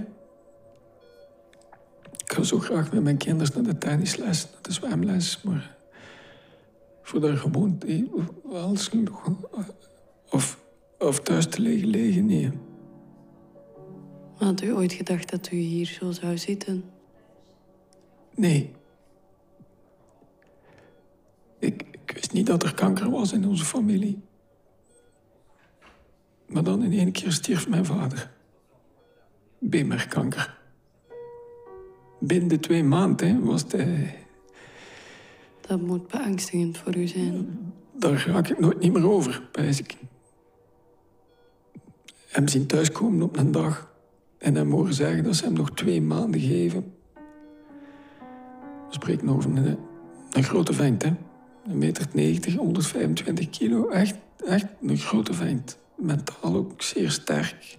Ik 2.27 2.33
ga 2.33 2.43
zo 2.43 2.59
graag 2.59 2.93
met 2.93 3.03
mijn 3.03 3.17
kinderen 3.17 3.55
naar 3.55 3.73
de 3.73 3.79
tennisles, 3.79 4.45
naar 4.53 4.63
de 4.63 4.73
zwemles, 4.73 5.43
maar 5.43 5.77
voor 7.03 7.21
daar 7.21 7.37
gewoon 7.37 7.79
als 8.53 8.91
of, 10.31 10.61
of 10.99 11.21
thuis 11.21 11.47
te 11.47 11.61
liggen, 11.61 11.89
liggen, 11.89 12.27
nee. 12.27 12.51
Had 14.35 14.63
u 14.63 14.75
ooit 14.75 14.93
gedacht 14.93 15.31
dat 15.31 15.51
u 15.53 15.57
hier 15.57 15.87
zo 15.87 16.11
zou 16.11 16.39
zitten? 16.39 16.85
Nee. 18.35 18.73
Ik, 21.59 21.83
ik 21.91 22.11
wist 22.15 22.33
niet 22.33 22.47
dat 22.47 22.63
er 22.63 22.75
kanker 22.75 23.11
was 23.11 23.33
in 23.33 23.47
onze 23.49 23.65
familie. 23.65 24.23
Maar 26.47 26.63
dan 26.63 26.83
in 26.83 26.93
één 26.93 27.13
keer 27.13 27.33
stierf 27.33 27.69
mijn 27.69 27.85
vader 27.85 28.35
beenmergkanker. 29.59 30.59
Binnen 32.19 32.61
twee 32.61 32.85
maanden 32.85 33.45
was 33.45 33.65
hij... 33.69 34.19
Dat 35.61 35.81
moet 35.81 36.09
beangstigend 36.09 36.79
voor 36.79 36.97
u 36.97 37.07
zijn. 37.07 37.73
Daar 37.93 38.27
raak 38.27 38.49
ik 38.49 38.59
nooit 38.59 38.79
niet 38.79 38.93
meer 38.93 39.09
over, 39.09 39.49
pijs 39.53 39.81
ik. 39.81 39.97
Hem 42.27 42.49
zien 42.49 42.67
thuiskomen 42.67 43.23
op 43.23 43.37
een 43.37 43.53
dag 43.53 43.95
en 44.39 44.55
hem 44.55 44.71
horen 44.71 44.95
zeggen 44.95 45.25
dat 45.25 45.37
ze 45.37 45.45
hem 45.45 45.53
nog 45.53 45.71
twee 45.71 46.03
maanden 46.03 46.41
geven. 46.41 46.95
We 48.89 48.93
spreken 48.93 49.29
over 49.29 49.51
een, 49.51 49.79
een 50.31 50.45
grote 50.45 50.73
vent, 50.73 51.03
hè. 51.03 51.15
Een 51.69 51.79
meter 51.79 52.07
90, 52.13 52.55
125 52.55 53.51
kilo. 53.51 53.89
Echt, 53.89 54.17
echt 54.45 54.67
een 54.81 54.99
grote 54.99 55.35
vent. 55.35 55.79
Mentaal 55.97 56.55
ook 56.55 56.83
zeer 56.83 57.11
sterk 57.11 57.79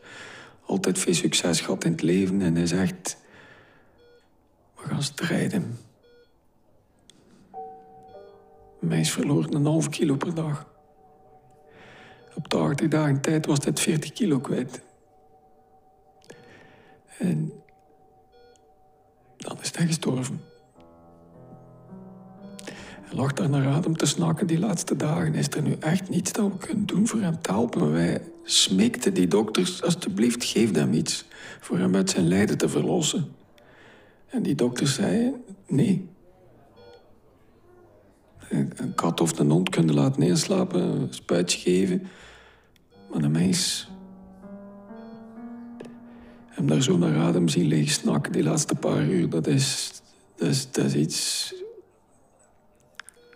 altijd 0.67 0.99
veel 0.99 1.13
succes 1.13 1.61
gehad 1.61 1.83
in 1.83 1.91
het 1.91 2.01
leven. 2.01 2.41
En 2.41 2.55
hij 2.55 2.67
zegt, 2.67 3.17
we 4.75 4.87
gaan 4.87 5.03
strijden. 5.03 5.77
Mij 8.79 8.99
is 8.99 9.11
verloren 9.11 9.53
een 9.53 9.65
half 9.65 9.89
kilo 9.89 10.15
per 10.15 10.33
dag. 10.33 10.67
Op 12.35 12.47
80 12.47 12.87
dagen 12.87 13.21
tijd 13.21 13.45
was 13.45 13.59
dit 13.59 13.79
40 13.79 14.11
kilo 14.11 14.39
kwijt. 14.39 14.81
En 17.17 17.51
dan 19.37 19.57
is 19.61 19.75
hij 19.75 19.85
gestorven. 19.85 20.41
Lag 23.11 23.33
daar 23.33 23.49
naar 23.49 23.67
adem 23.67 23.97
te 23.97 24.05
snakken 24.05 24.47
die 24.47 24.59
laatste 24.59 24.95
dagen. 24.95 25.35
Is 25.35 25.49
er 25.49 25.61
nu 25.61 25.75
echt 25.79 26.09
niets 26.09 26.31
dat 26.31 26.51
we 26.51 26.57
kunnen 26.57 26.85
doen 26.85 27.07
voor 27.07 27.19
hem 27.19 27.41
te 27.41 27.51
helpen? 27.51 27.91
Wij 27.91 28.21
smeekten 28.43 29.13
die 29.13 29.27
dokters, 29.27 29.83
alstublieft, 29.83 30.43
geef 30.43 30.75
hem 30.75 30.93
iets. 30.93 31.25
Voor 31.59 31.77
hem 31.77 31.95
uit 31.95 32.09
zijn 32.09 32.27
lijden 32.27 32.57
te 32.57 32.69
verlossen. 32.69 33.31
En 34.27 34.43
die 34.43 34.55
dokters 34.55 34.95
zeiden, 34.95 35.43
nee. 35.67 36.09
Een 38.49 38.95
kat 38.95 39.21
of 39.21 39.39
een 39.39 39.51
hond 39.51 39.69
kunnen 39.69 39.95
laten 39.95 40.19
neerslapen, 40.19 40.81
een 40.81 41.13
spuitje 41.13 41.59
geven. 41.59 42.07
Maar 43.11 43.23
een 43.23 43.31
mens... 43.31 43.89
Hem 46.47 46.67
daar 46.67 46.81
zo 46.81 46.97
naar 46.97 47.17
adem 47.17 47.47
zien 47.47 47.67
liggen 47.67 47.93
snakken 47.93 48.31
die 48.31 48.43
laatste 48.43 48.75
paar 48.75 49.03
uur, 49.03 49.29
dat 49.29 49.47
is, 49.47 49.91
dat 50.35 50.47
is, 50.47 50.71
dat 50.71 50.85
is 50.85 50.95
iets 50.95 51.53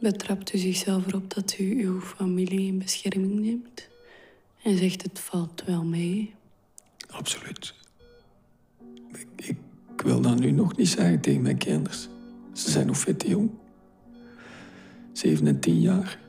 Betrapt 0.01 0.53
u 0.53 0.57
zichzelf 0.57 1.07
erop 1.07 1.33
dat 1.33 1.55
u 1.59 1.85
uw 1.85 2.01
familie 2.01 2.67
in 2.67 2.77
bescherming 2.77 3.39
neemt? 3.39 3.87
En 4.63 4.77
zegt 4.77 5.01
het 5.01 5.19
valt 5.19 5.63
wel 5.65 5.83
mee? 5.83 6.33
Absoluut. 7.09 7.73
Ik, 9.35 9.57
wil 9.95 10.21
dat 10.21 10.39
nu 10.39 10.51
nog 10.51 10.77
niet 10.77 10.87
zeggen 10.87 11.21
tegen 11.21 11.41
mijn 11.41 11.57
kinderen. 11.57 11.99
Ze 12.53 12.71
zijn 12.71 12.87
nog 12.87 12.97
te 12.97 13.27
jong. 13.27 13.49
Zeven 15.11 15.47
en 15.47 15.59
tien 15.59 15.79
jaar. 15.79 16.19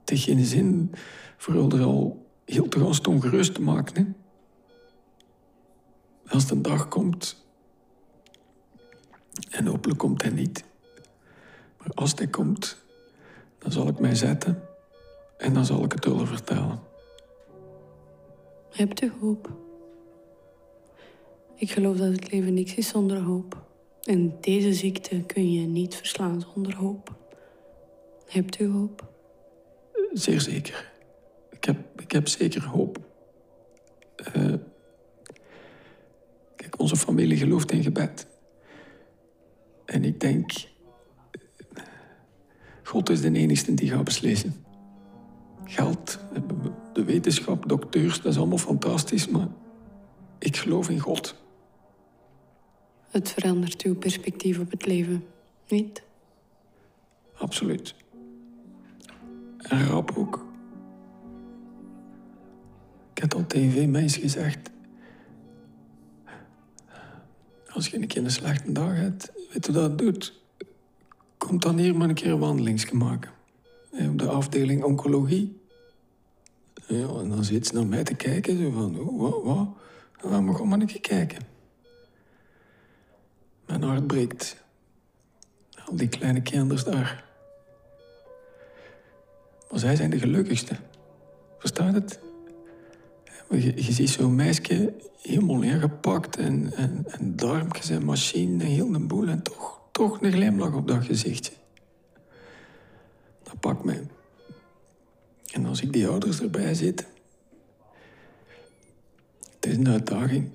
Het 0.00 0.10
heeft 0.10 0.22
geen 0.22 0.44
zin 0.44 0.90
voor 1.36 1.72
er 1.72 1.82
al 1.82 2.26
heel 2.44 2.68
te 2.68 2.78
gast 2.78 3.06
ongerust 3.06 3.54
te 3.54 3.62
maken. 3.62 3.94
Hè? 4.04 4.12
Als 6.32 6.46
de 6.46 6.60
dag 6.60 6.88
komt, 6.88 7.46
en 9.50 9.66
hopelijk 9.66 9.98
komt 9.98 10.22
hij 10.22 10.30
niet, 10.30 10.64
als 11.94 12.12
hij 12.16 12.26
komt, 12.26 12.76
dan 13.58 13.72
zal 13.72 13.88
ik 13.88 13.98
mij 13.98 14.14
zetten 14.14 14.62
en 15.38 15.54
dan 15.54 15.64
zal 15.64 15.84
ik 15.84 15.92
het 15.92 16.04
willen 16.04 16.26
vertellen. 16.26 16.80
Hebt 18.70 19.02
u 19.02 19.12
hoop? 19.20 19.50
Ik 21.56 21.70
geloof 21.70 21.96
dat 21.96 22.12
het 22.12 22.32
leven 22.32 22.54
niks 22.54 22.74
is 22.74 22.88
zonder 22.88 23.20
hoop. 23.20 23.64
En 24.02 24.36
deze 24.40 24.72
ziekte 24.72 25.22
kun 25.26 25.52
je 25.52 25.66
niet 25.66 25.94
verslaan 25.94 26.44
zonder 26.52 26.76
hoop. 26.76 27.14
Hebt 28.26 28.60
u 28.60 28.68
hoop? 28.68 29.12
Zeer 30.12 30.40
zeker. 30.40 30.92
Ik 31.50 31.64
heb, 31.64 32.00
ik 32.00 32.12
heb 32.12 32.28
zeker 32.28 32.64
hoop. 32.64 32.98
Uh, 34.36 34.54
kijk, 36.56 36.78
onze 36.78 36.96
familie 36.96 37.36
gelooft 37.36 37.72
in 37.72 37.82
gebed. 37.82 38.26
En 39.84 40.04
ik 40.04 40.20
denk 40.20 40.52
God 42.86 43.08
is 43.08 43.20
de 43.20 43.32
enige 43.32 43.74
die 43.74 43.90
gaat 43.90 44.04
beslissen. 44.04 44.54
Geld, 45.64 46.18
de 46.92 47.04
wetenschap, 47.04 47.68
dokters, 47.68 48.20
dat 48.20 48.32
is 48.32 48.38
allemaal 48.38 48.58
fantastisch, 48.58 49.28
maar 49.28 49.48
Ik 50.38 50.56
geloof 50.56 50.88
in 50.88 50.98
God. 50.98 51.34
Het 53.10 53.30
verandert 53.30 53.82
uw 53.82 53.94
perspectief 53.94 54.58
op 54.58 54.70
het 54.70 54.86
leven, 54.86 55.24
niet? 55.68 56.02
Absoluut. 57.38 57.94
En 59.58 59.86
rap 59.86 60.12
ook. 60.16 60.46
Ik 63.12 63.18
heb 63.18 63.34
al 63.34 63.46
tv 63.46 63.86
mensen 63.86 64.20
gezegd... 64.20 64.70
Als 67.68 67.88
je 67.88 67.96
een 67.96 68.06
keer 68.06 68.24
een 68.24 68.30
slechte 68.30 68.72
dag 68.72 68.94
hebt, 68.96 69.32
weet 69.52 69.66
je 69.66 69.72
wat 69.72 69.82
dat 69.82 69.98
doet? 69.98 70.45
Kom 71.46 71.60
dan 71.60 71.78
hier 71.78 71.96
maar 71.96 72.08
een 72.08 72.14
keer 72.14 72.30
een 72.30 72.38
wandelingsje 72.38 72.94
maken. 72.94 73.30
Op 73.90 74.18
de 74.18 74.28
afdeling 74.28 74.82
oncologie. 74.84 75.60
Ja, 76.86 77.08
en 77.08 77.28
dan 77.28 77.44
zit 77.44 77.66
ze 77.66 77.74
naar 77.74 77.86
mij 77.86 78.04
te 78.04 78.14
kijken. 78.14 78.58
Zo 78.58 78.70
van, 78.70 78.98
oh, 78.98 79.20
wat, 79.20 79.42
wat? 79.42 79.68
Gewoon 80.16 80.68
maar 80.68 80.80
een 80.80 80.86
keer 80.86 81.00
kijken. 81.00 81.42
Mijn 83.66 83.82
hart 83.82 84.06
breekt. 84.06 84.64
Al 85.84 85.96
die 85.96 86.08
kleine 86.08 86.42
kinderen 86.42 86.84
daar. 86.84 87.24
Maar 89.70 89.78
zij 89.78 89.96
zijn 89.96 90.10
de 90.10 90.18
gelukkigste. 90.18 90.76
Verstaat 91.58 91.94
het? 91.94 92.20
Je, 93.50 93.84
je 93.84 93.92
ziet 93.92 94.10
zo'n 94.10 94.34
meisje 94.34 94.94
helemaal 95.22 95.62
ingepakt 95.62 96.36
en, 96.36 96.72
en, 96.72 97.04
en 97.06 97.36
darmpjes 97.36 97.90
en 97.90 98.04
machine 98.04 98.64
en 98.64 98.70
heel 98.70 98.92
de 98.92 98.98
boel. 98.98 99.28
En 99.28 99.42
toch, 99.42 99.80
toch 99.96 100.20
een 100.20 100.32
glimlach 100.32 100.74
op 100.74 100.88
dat 100.88 101.04
gezichtje. 101.04 101.52
Dat 103.42 103.60
pakt 103.60 103.84
mij. 103.84 104.06
En 105.52 105.66
als 105.66 105.82
ik 105.82 105.92
die 105.92 106.08
ouders 106.08 106.40
erbij 106.40 106.74
zit... 106.74 107.06
Het 109.54 109.66
is 109.66 109.76
een 109.76 109.88
uitdaging. 109.88 110.50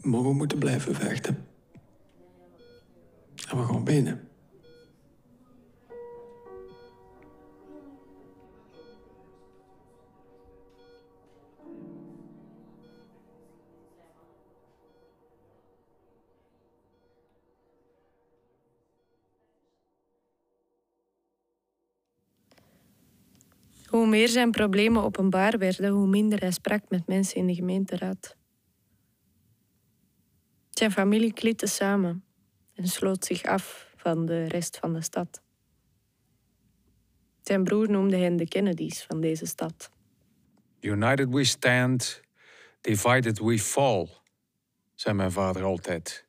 Maar 0.00 0.22
we 0.22 0.32
moeten 0.32 0.58
blijven 0.58 0.94
vechten. 0.94 1.46
En 3.48 3.56
we 3.58 3.64
gaan 3.64 3.84
binnen. 3.84 4.28
Meer 24.12 24.28
zijn 24.28 24.50
problemen 24.50 25.02
openbaar 25.02 25.58
werden, 25.58 25.90
hoe 25.90 26.06
minder 26.06 26.40
hij 26.40 26.50
sprak 26.50 26.88
met 26.88 27.06
mensen 27.06 27.36
in 27.36 27.46
de 27.46 27.54
gemeenteraad. 27.54 28.36
Zijn 30.70 30.92
familie 30.92 31.32
klitte 31.32 31.66
samen 31.66 32.24
en 32.74 32.86
sloot 32.86 33.24
zich 33.24 33.42
af 33.42 33.92
van 33.96 34.26
de 34.26 34.44
rest 34.44 34.78
van 34.78 34.92
de 34.92 35.02
stad. 35.02 35.42
Zijn 37.42 37.64
broer 37.64 37.90
noemde 37.90 38.16
hen 38.16 38.36
de 38.36 38.48
Kennedys 38.48 39.02
van 39.02 39.20
deze 39.20 39.46
stad. 39.46 39.90
United 40.80 41.28
we 41.28 41.44
stand, 41.44 42.20
divided 42.80 43.38
we 43.38 43.58
fall, 43.58 44.08
zei 44.94 45.14
mijn 45.14 45.32
vader 45.32 45.62
altijd. 45.62 46.26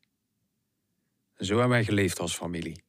Zo 1.37 1.51
hebben 1.51 1.69
wij 1.69 1.83
geleefd 1.83 2.19
als 2.19 2.35
familie. 2.35 2.83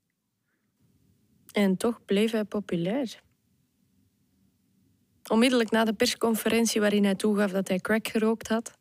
En 1.53 1.77
toch 1.77 2.05
bleef 2.05 2.31
hij 2.31 2.45
populair. 2.45 3.23
Onmiddellijk 5.31 5.71
na 5.71 5.85
de 5.85 5.93
persconferentie 5.93 6.81
waarin 6.81 7.05
hij 7.05 7.15
toegaf 7.15 7.51
dat 7.51 7.69
hij 7.69 7.79
crack 7.79 8.09
gerookt 8.09 8.49
had, 8.49 8.79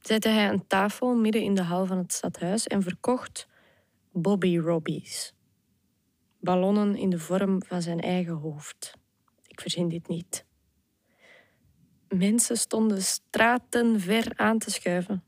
zette 0.00 0.28
hij 0.28 0.48
een 0.48 0.66
tafel 0.66 1.14
midden 1.14 1.42
in 1.42 1.54
de 1.54 1.62
hal 1.62 1.86
van 1.86 1.98
het 1.98 2.12
stadhuis 2.12 2.66
en 2.66 2.82
verkocht 2.82 3.48
Bobby 4.12 4.58
Robbies. 4.58 5.34
Ballonnen 6.40 6.96
in 6.96 7.10
de 7.10 7.18
vorm 7.18 7.62
van 7.62 7.82
zijn 7.82 8.00
eigen 8.00 8.34
hoofd. 8.34 8.94
Ik 9.46 9.60
verzin 9.60 9.88
dit 9.88 10.08
niet. 10.08 10.44
Mensen 12.08 12.56
stonden 12.56 13.02
straten 13.02 14.00
ver 14.00 14.32
aan 14.36 14.58
te 14.58 14.70
schuiven. 14.70 15.24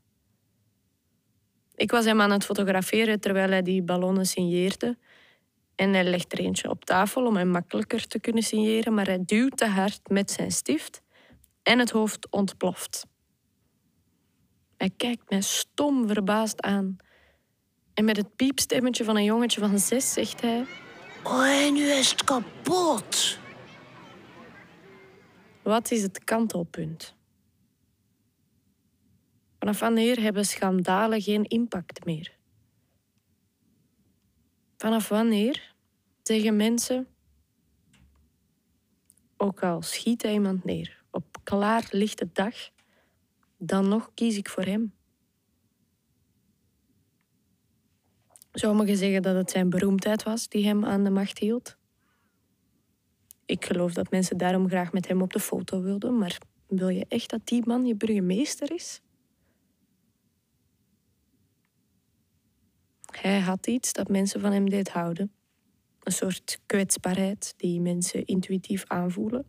Ik 1.75 1.91
was 1.91 2.05
hem 2.05 2.21
aan 2.21 2.31
het 2.31 2.45
fotograferen 2.45 3.19
terwijl 3.19 3.49
hij 3.49 3.61
die 3.61 3.83
ballonnen 3.83 4.25
signeerde 4.25 4.97
en 5.77 5.93
hij 5.93 6.03
legt 6.03 6.33
er 6.33 6.39
eentje 6.39 6.69
op 6.69 6.85
tafel 6.85 7.25
om 7.25 7.35
hem 7.35 7.47
makkelijker 7.47 8.07
te 8.07 8.19
kunnen 8.19 8.43
signeren, 8.43 8.93
maar 8.93 9.05
hij 9.05 9.23
duwt 9.25 9.57
te 9.57 9.65
hard 9.65 10.09
met 10.09 10.31
zijn 10.31 10.51
stift 10.51 11.01
en 11.63 11.79
het 11.79 11.89
hoofd 11.89 12.29
ontploft. 12.29 13.05
Hij 14.77 14.91
kijkt 14.97 15.29
mij 15.29 15.41
stom 15.41 16.07
verbaasd 16.07 16.61
aan. 16.61 16.97
En 17.93 18.05
met 18.05 18.17
het 18.17 18.35
piepstemmetje 18.35 19.03
van 19.03 19.15
een 19.15 19.23
jongetje 19.23 19.59
van 19.59 19.79
zes 19.79 20.13
zegt 20.13 20.41
hij... 20.41 20.65
Oh, 21.23 21.71
nu 21.71 21.91
is 21.91 22.09
het 22.09 22.23
kapot. 22.23 23.39
Wat 25.61 25.91
is 25.91 26.01
het 26.01 26.23
kantelpunt? 26.23 27.15
Vanaf 29.59 29.79
wanneer 29.79 30.19
hebben 30.21 30.45
schandalen 30.45 31.21
geen 31.21 31.43
impact 31.43 32.05
meer? 32.05 32.36
Vanaf 34.77 35.09
wanneer 35.09 35.75
zeggen 36.23 36.55
mensen, 36.55 37.07
ook 39.37 39.63
al 39.63 39.81
schiet 39.81 40.21
hij 40.21 40.33
iemand 40.33 40.63
neer 40.63 41.03
op 41.11 41.37
klaar 41.43 41.87
lichte 41.91 42.29
dag, 42.33 42.55
dan 43.57 43.87
nog 43.87 44.11
kies 44.13 44.37
ik 44.37 44.49
voor 44.49 44.63
hem. 44.63 44.93
Sommigen 48.51 48.97
zeggen 48.97 49.21
dat 49.21 49.35
het 49.35 49.51
zijn 49.51 49.69
beroemdheid 49.69 50.23
was 50.23 50.47
die 50.47 50.65
hem 50.65 50.85
aan 50.85 51.03
de 51.03 51.09
macht 51.09 51.37
hield. 51.37 51.77
Ik 53.45 53.65
geloof 53.65 53.93
dat 53.93 54.11
mensen 54.11 54.37
daarom 54.37 54.67
graag 54.67 54.91
met 54.91 55.07
hem 55.07 55.21
op 55.21 55.33
de 55.33 55.39
foto 55.39 55.81
wilden, 55.81 56.17
maar 56.17 56.37
wil 56.67 56.89
je 56.89 57.05
echt 57.07 57.29
dat 57.29 57.41
die 57.43 57.65
man 57.65 57.85
je 57.85 57.95
burgemeester 57.95 58.71
is? 58.71 59.01
Hij 63.21 63.39
had 63.39 63.67
iets 63.67 63.93
dat 63.93 64.07
mensen 64.07 64.41
van 64.41 64.51
hem 64.51 64.69
deed 64.69 64.89
houden. 64.89 65.31
Een 66.03 66.11
soort 66.11 66.59
kwetsbaarheid 66.65 67.53
die 67.57 67.81
mensen 67.81 68.25
intuïtief 68.25 68.83
aanvoelen. 68.87 69.45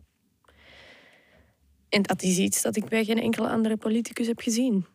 En 1.89 2.01
dat 2.01 2.21
is 2.21 2.37
iets 2.37 2.61
dat 2.61 2.75
ik 2.75 2.89
bij 2.89 3.03
geen 3.03 3.19
enkele 3.19 3.49
andere 3.49 3.77
politicus 3.77 4.27
heb 4.27 4.39
gezien. 4.39 4.85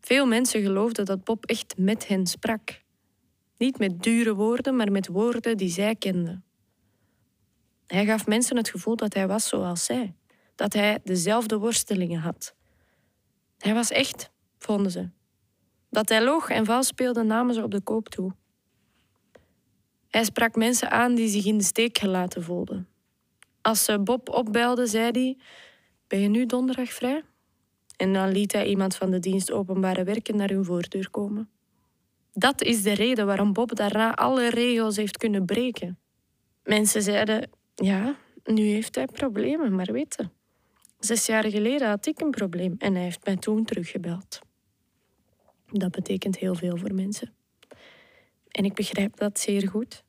Veel 0.00 0.26
mensen 0.26 0.62
geloofden 0.62 1.04
dat 1.04 1.24
Bob 1.24 1.44
echt 1.44 1.74
met 1.76 2.08
hen 2.08 2.26
sprak. 2.26 2.82
Niet 3.56 3.78
met 3.78 4.02
dure 4.02 4.34
woorden, 4.34 4.76
maar 4.76 4.92
met 4.92 5.06
woorden 5.06 5.56
die 5.56 5.70
zij 5.70 5.96
kenden. 5.96 6.44
Hij 7.86 8.04
gaf 8.04 8.26
mensen 8.26 8.56
het 8.56 8.68
gevoel 8.68 8.96
dat 8.96 9.14
hij 9.14 9.26
was 9.26 9.48
zoals 9.48 9.84
zij, 9.84 10.14
dat 10.54 10.72
hij 10.72 10.98
dezelfde 11.04 11.58
worstelingen 11.58 12.20
had. 12.20 12.54
Hij 13.58 13.74
was 13.74 13.90
echt, 13.90 14.30
vonden 14.58 14.92
ze. 14.92 15.10
Dat 15.90 16.08
hij 16.08 16.24
loog 16.24 16.48
en 16.48 16.64
vals 16.64 16.86
speelde 16.86 17.22
namen 17.22 17.54
ze 17.54 17.62
op 17.62 17.70
de 17.70 17.80
koop 17.80 18.08
toe. 18.08 18.32
Hij 20.08 20.24
sprak 20.24 20.54
mensen 20.54 20.90
aan 20.90 21.14
die 21.14 21.28
zich 21.28 21.44
in 21.44 21.58
de 21.58 21.64
steek 21.64 21.98
gelaten 21.98 22.42
voelden. 22.42 22.88
Als 23.60 23.84
ze 23.84 24.00
Bob 24.00 24.28
opbelden, 24.28 24.88
zei 24.88 25.10
hij: 25.10 25.36
Ben 26.06 26.20
je 26.20 26.28
nu 26.28 26.46
donderdag 26.46 26.92
vrij? 26.92 27.22
En 27.96 28.12
dan 28.12 28.32
liet 28.32 28.52
hij 28.52 28.66
iemand 28.66 28.96
van 28.96 29.10
de 29.10 29.18
dienst 29.18 29.52
openbare 29.52 30.04
werken 30.04 30.36
naar 30.36 30.48
hun 30.48 30.64
voordeur 30.64 31.10
komen. 31.10 31.50
Dat 32.32 32.62
is 32.62 32.82
de 32.82 32.92
reden 32.92 33.26
waarom 33.26 33.52
Bob 33.52 33.74
daarna 33.76 34.14
alle 34.14 34.50
regels 34.50 34.96
heeft 34.96 35.16
kunnen 35.16 35.44
breken. 35.44 35.98
Mensen 36.62 37.02
zeiden: 37.02 37.50
Ja, 37.74 38.16
nu 38.44 38.62
heeft 38.62 38.94
hij 38.94 39.06
problemen, 39.06 39.74
maar 39.74 39.92
weten. 39.92 40.32
Zes 40.98 41.26
jaar 41.26 41.50
geleden 41.50 41.88
had 41.88 42.06
ik 42.06 42.20
een 42.20 42.30
probleem 42.30 42.74
en 42.78 42.94
hij 42.94 43.02
heeft 43.02 43.24
mij 43.24 43.36
toen 43.36 43.64
teruggebeld. 43.64 44.40
Dat 45.72 45.90
betekent 45.90 46.38
heel 46.38 46.54
veel 46.54 46.76
voor 46.76 46.94
mensen. 46.94 47.32
En 48.48 48.64
ik 48.64 48.74
begrijp 48.74 49.16
dat 49.16 49.38
zeer 49.38 49.68
goed. 49.68 50.04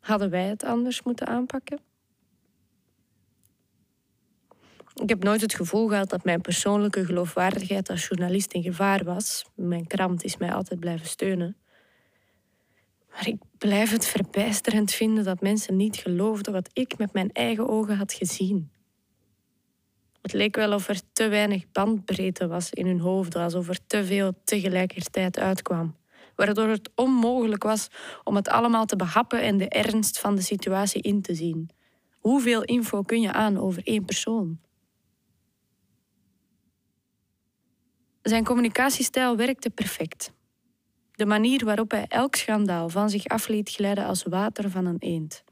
Hadden 0.00 0.30
wij 0.30 0.46
het 0.48 0.64
anders 0.64 1.02
moeten 1.02 1.26
aanpakken? 1.26 1.78
Ik 4.94 5.08
heb 5.08 5.22
nooit 5.22 5.40
het 5.40 5.54
gevoel 5.54 5.88
gehad 5.88 6.10
dat 6.10 6.24
mijn 6.24 6.40
persoonlijke 6.40 7.04
geloofwaardigheid 7.04 7.90
als 7.90 8.06
journalist 8.06 8.52
in 8.52 8.62
gevaar 8.62 9.04
was. 9.04 9.44
Mijn 9.54 9.86
krant 9.86 10.24
is 10.24 10.36
mij 10.36 10.52
altijd 10.52 10.80
blijven 10.80 11.06
steunen. 11.06 11.56
Maar 13.10 13.28
ik 13.28 13.40
blijf 13.58 13.90
het 13.90 14.06
verbijsterend 14.06 14.92
vinden 14.92 15.24
dat 15.24 15.40
mensen 15.40 15.76
niet 15.76 15.96
geloofden 15.96 16.52
wat 16.52 16.70
ik 16.72 16.98
met 16.98 17.12
mijn 17.12 17.32
eigen 17.32 17.68
ogen 17.68 17.96
had 17.96 18.12
gezien. 18.12 18.70
Het 20.22 20.32
leek 20.32 20.56
wel 20.56 20.72
of 20.72 20.88
er 20.88 21.00
te 21.12 21.28
weinig 21.28 21.70
bandbreedte 21.72 22.46
was 22.46 22.70
in 22.70 22.86
hun 22.86 23.00
hoofden, 23.00 23.42
alsof 23.42 23.68
er 23.68 23.78
te 23.86 24.04
veel 24.04 24.32
tegelijkertijd 24.44 25.38
uitkwam. 25.38 25.96
Waardoor 26.34 26.68
het 26.68 26.90
onmogelijk 26.94 27.62
was 27.62 27.88
om 28.24 28.36
het 28.36 28.48
allemaal 28.48 28.86
te 28.86 28.96
behappen 28.96 29.42
en 29.42 29.56
de 29.56 29.68
ernst 29.68 30.18
van 30.18 30.34
de 30.34 30.42
situatie 30.42 31.02
in 31.02 31.22
te 31.22 31.34
zien. 31.34 31.70
Hoeveel 32.18 32.62
info 32.62 33.02
kun 33.02 33.20
je 33.20 33.32
aan 33.32 33.58
over 33.58 33.82
één 33.84 34.04
persoon? 34.04 34.60
Zijn 38.22 38.44
communicatiestijl 38.44 39.36
werkte 39.36 39.70
perfect. 39.70 40.32
De 41.12 41.26
manier 41.26 41.64
waarop 41.64 41.90
hij 41.90 42.04
elk 42.08 42.34
schandaal 42.34 42.88
van 42.88 43.10
zich 43.10 43.26
af 43.26 43.48
liet 43.48 43.70
glijden 43.70 44.04
als 44.04 44.22
water 44.22 44.70
van 44.70 44.86
een 44.86 44.98
eend. 44.98 45.44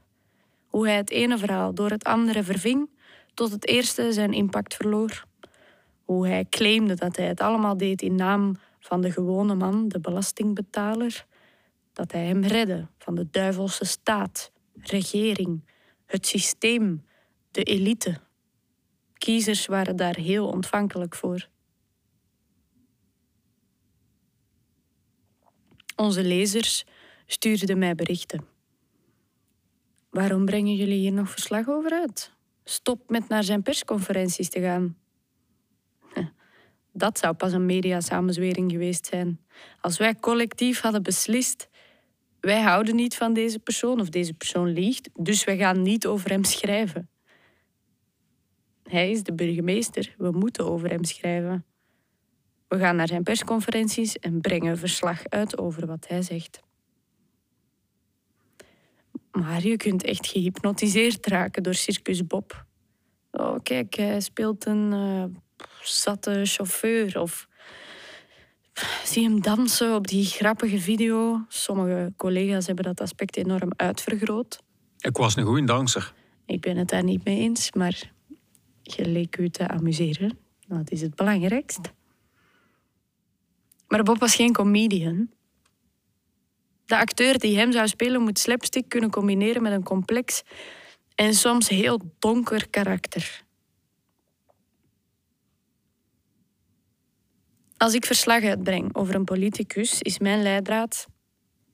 Hoe 0.67 0.87
hij 0.87 0.97
het 0.97 1.11
ene 1.11 1.39
verhaal 1.39 1.75
door 1.75 1.91
het 1.91 2.05
andere 2.05 2.43
verving 2.43 2.91
tot 3.39 3.51
het 3.53 3.67
eerste 3.67 4.13
zijn 4.13 4.33
impact 4.33 4.75
verloor. 4.75 5.25
Hoe 6.05 6.27
hij 6.27 6.47
claimde 6.51 6.95
dat 6.95 7.17
hij 7.17 7.27
het 7.27 7.41
allemaal 7.41 7.77
deed 7.77 8.03
in 8.03 8.15
naam 8.15 8.57
van 8.81 9.01
de 9.01 9.13
gewone 9.13 9.55
man, 9.55 9.89
de 9.89 10.01
belastingbetaler. 10.01 11.27
Dat 11.93 12.13
hij 12.13 12.27
hem 12.27 12.45
redde 12.45 12.87
van 12.99 13.15
de 13.15 13.31
duivelse 13.31 13.85
staat, 13.85 14.53
regering, 14.75 15.65
het 16.07 16.27
systeem, 16.27 17.05
de 17.51 17.63
elite. 17.63 18.21
Kiezers 19.15 19.67
waren 19.67 19.97
daar 19.97 20.17
heel 20.17 20.49
ontvankelijk 20.49 21.15
voor. 21.15 21.49
Onze 25.97 26.25
lezers 26.25 26.85
stuurden 27.27 27.79
mij 27.79 27.95
berichten. 27.95 28.47
Waarom 30.11 30.45
brengen 30.45 30.75
jullie 30.75 30.99
hier 30.99 31.13
nog 31.13 31.31
verslag 31.31 31.69
over 31.69 31.91
uit? 31.91 32.37
Stop 32.69 33.11
met 33.11 33.29
naar 33.29 33.45
zijn 33.45 33.63
persconferenties 33.63 34.49
te 34.49 34.61
gaan. 34.61 34.97
Dat 36.93 37.19
zou 37.19 37.35
pas 37.35 37.53
een 37.53 37.67
mediasamenzwering 37.67 38.71
geweest 38.71 39.07
zijn. 39.07 39.41
Als 39.81 39.99
wij 39.99 40.15
collectief 40.15 40.81
hadden 40.81 41.03
beslist, 41.03 41.69
wij 42.41 42.61
houden 42.61 42.97
niet 42.97 43.17
van 43.17 43.33
deze 43.33 43.59
persoon 43.59 44.01
of 44.01 44.09
deze 44.09 44.35
persoon 44.35 44.69
liegt, 44.69 45.11
dus 45.15 45.45
wij 45.45 45.57
gaan 45.57 45.83
niet 45.83 46.07
over 46.07 46.31
hem 46.31 46.45
schrijven. 46.45 47.11
Hij 48.83 49.11
is 49.11 49.23
de 49.23 49.35
burgemeester, 49.35 50.15
we 50.19 50.31
moeten 50.31 50.71
over 50.71 50.91
hem 50.91 51.05
schrijven. 51.05 51.65
We 52.69 52.79
gaan 52.79 52.97
naar 52.97 53.09
zijn 53.09 53.23
persconferenties 53.23 54.19
en 54.19 54.41
brengen 54.41 54.79
verslag 54.79 55.29
uit 55.29 55.59
over 55.59 55.87
wat 55.87 56.09
hij 56.09 56.23
zegt. 56.23 56.61
Maar 59.39 59.67
je 59.67 59.77
kunt 59.77 60.05
echt 60.05 60.27
gehypnotiseerd 60.27 61.27
raken 61.27 61.63
door 61.63 61.75
Circus 61.75 62.27
Bob. 62.27 62.67
Oh, 63.31 63.57
kijk, 63.63 63.95
hij 63.95 64.21
speelt 64.21 64.67
een 64.67 64.93
uh, 64.93 65.25
zatte 65.83 66.41
chauffeur. 66.45 67.21
Of 67.21 67.49
zie 69.05 69.25
hem 69.25 69.43
dansen 69.43 69.95
op 69.95 70.07
die 70.07 70.25
grappige 70.25 70.79
video. 70.79 71.45
Sommige 71.49 72.13
collega's 72.17 72.67
hebben 72.67 72.85
dat 72.85 73.01
aspect 73.01 73.37
enorm 73.37 73.71
uitvergroot. 73.77 74.63
Ik 74.99 75.17
was 75.17 75.37
een 75.37 75.45
goede 75.45 75.65
danser. 75.65 76.13
Ik 76.47 76.61
ben 76.61 76.77
het 76.77 76.89
daar 76.89 77.05
niet 77.05 77.25
mee 77.25 77.39
eens, 77.39 77.73
maar 77.73 78.13
je 78.83 79.07
leek 79.07 79.37
u 79.39 79.49
te 79.49 79.69
amuseren. 79.69 80.39
Dat 80.67 80.91
is 80.91 81.01
het 81.01 81.15
belangrijkst. 81.15 81.93
Maar 83.89 84.03
Bob 84.03 84.19
was 84.19 84.35
geen 84.35 84.53
comedian. 84.53 85.31
De 86.89 86.97
acteur 86.97 87.39
die 87.39 87.59
hem 87.59 87.73
zou 87.73 87.89
spelen 87.89 88.23
moet 88.23 88.39
slapstick 88.39 88.89
kunnen 88.89 89.11
combineren 89.11 89.63
met 89.63 89.73
een 89.73 89.83
complex 89.83 90.43
en 91.15 91.35
soms 91.35 91.69
heel 91.69 92.01
donker 92.19 92.69
karakter. 92.69 93.43
Als 97.77 97.95
ik 97.95 98.07
verslag 98.07 98.43
uitbreng 98.43 98.95
over 98.95 99.15
een 99.15 99.25
politicus, 99.25 100.03
is 100.03 100.19
mijn 100.19 100.43
leidraad: 100.43 101.07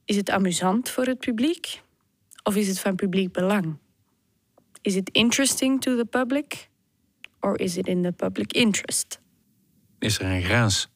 is 0.04 0.16
het 0.16 0.30
amusant 0.30 0.88
voor 0.88 1.04
het 1.04 1.18
publiek 1.18 1.82
of 2.42 2.56
is 2.56 2.68
het 2.68 2.80
van 2.80 2.94
publiek 2.94 3.32
belang? 3.32 3.78
Is 4.82 4.94
it 4.94 5.10
interesting 5.10 5.80
to 5.80 5.96
the 5.96 6.04
public 6.04 6.68
or 7.40 7.60
is 7.60 7.76
it 7.76 7.86
in 7.86 8.02
the 8.02 8.12
public 8.12 8.52
interest? 8.52 9.20
Is 9.98 10.18
er 10.18 10.26
een 10.26 10.42
grens? 10.42 10.88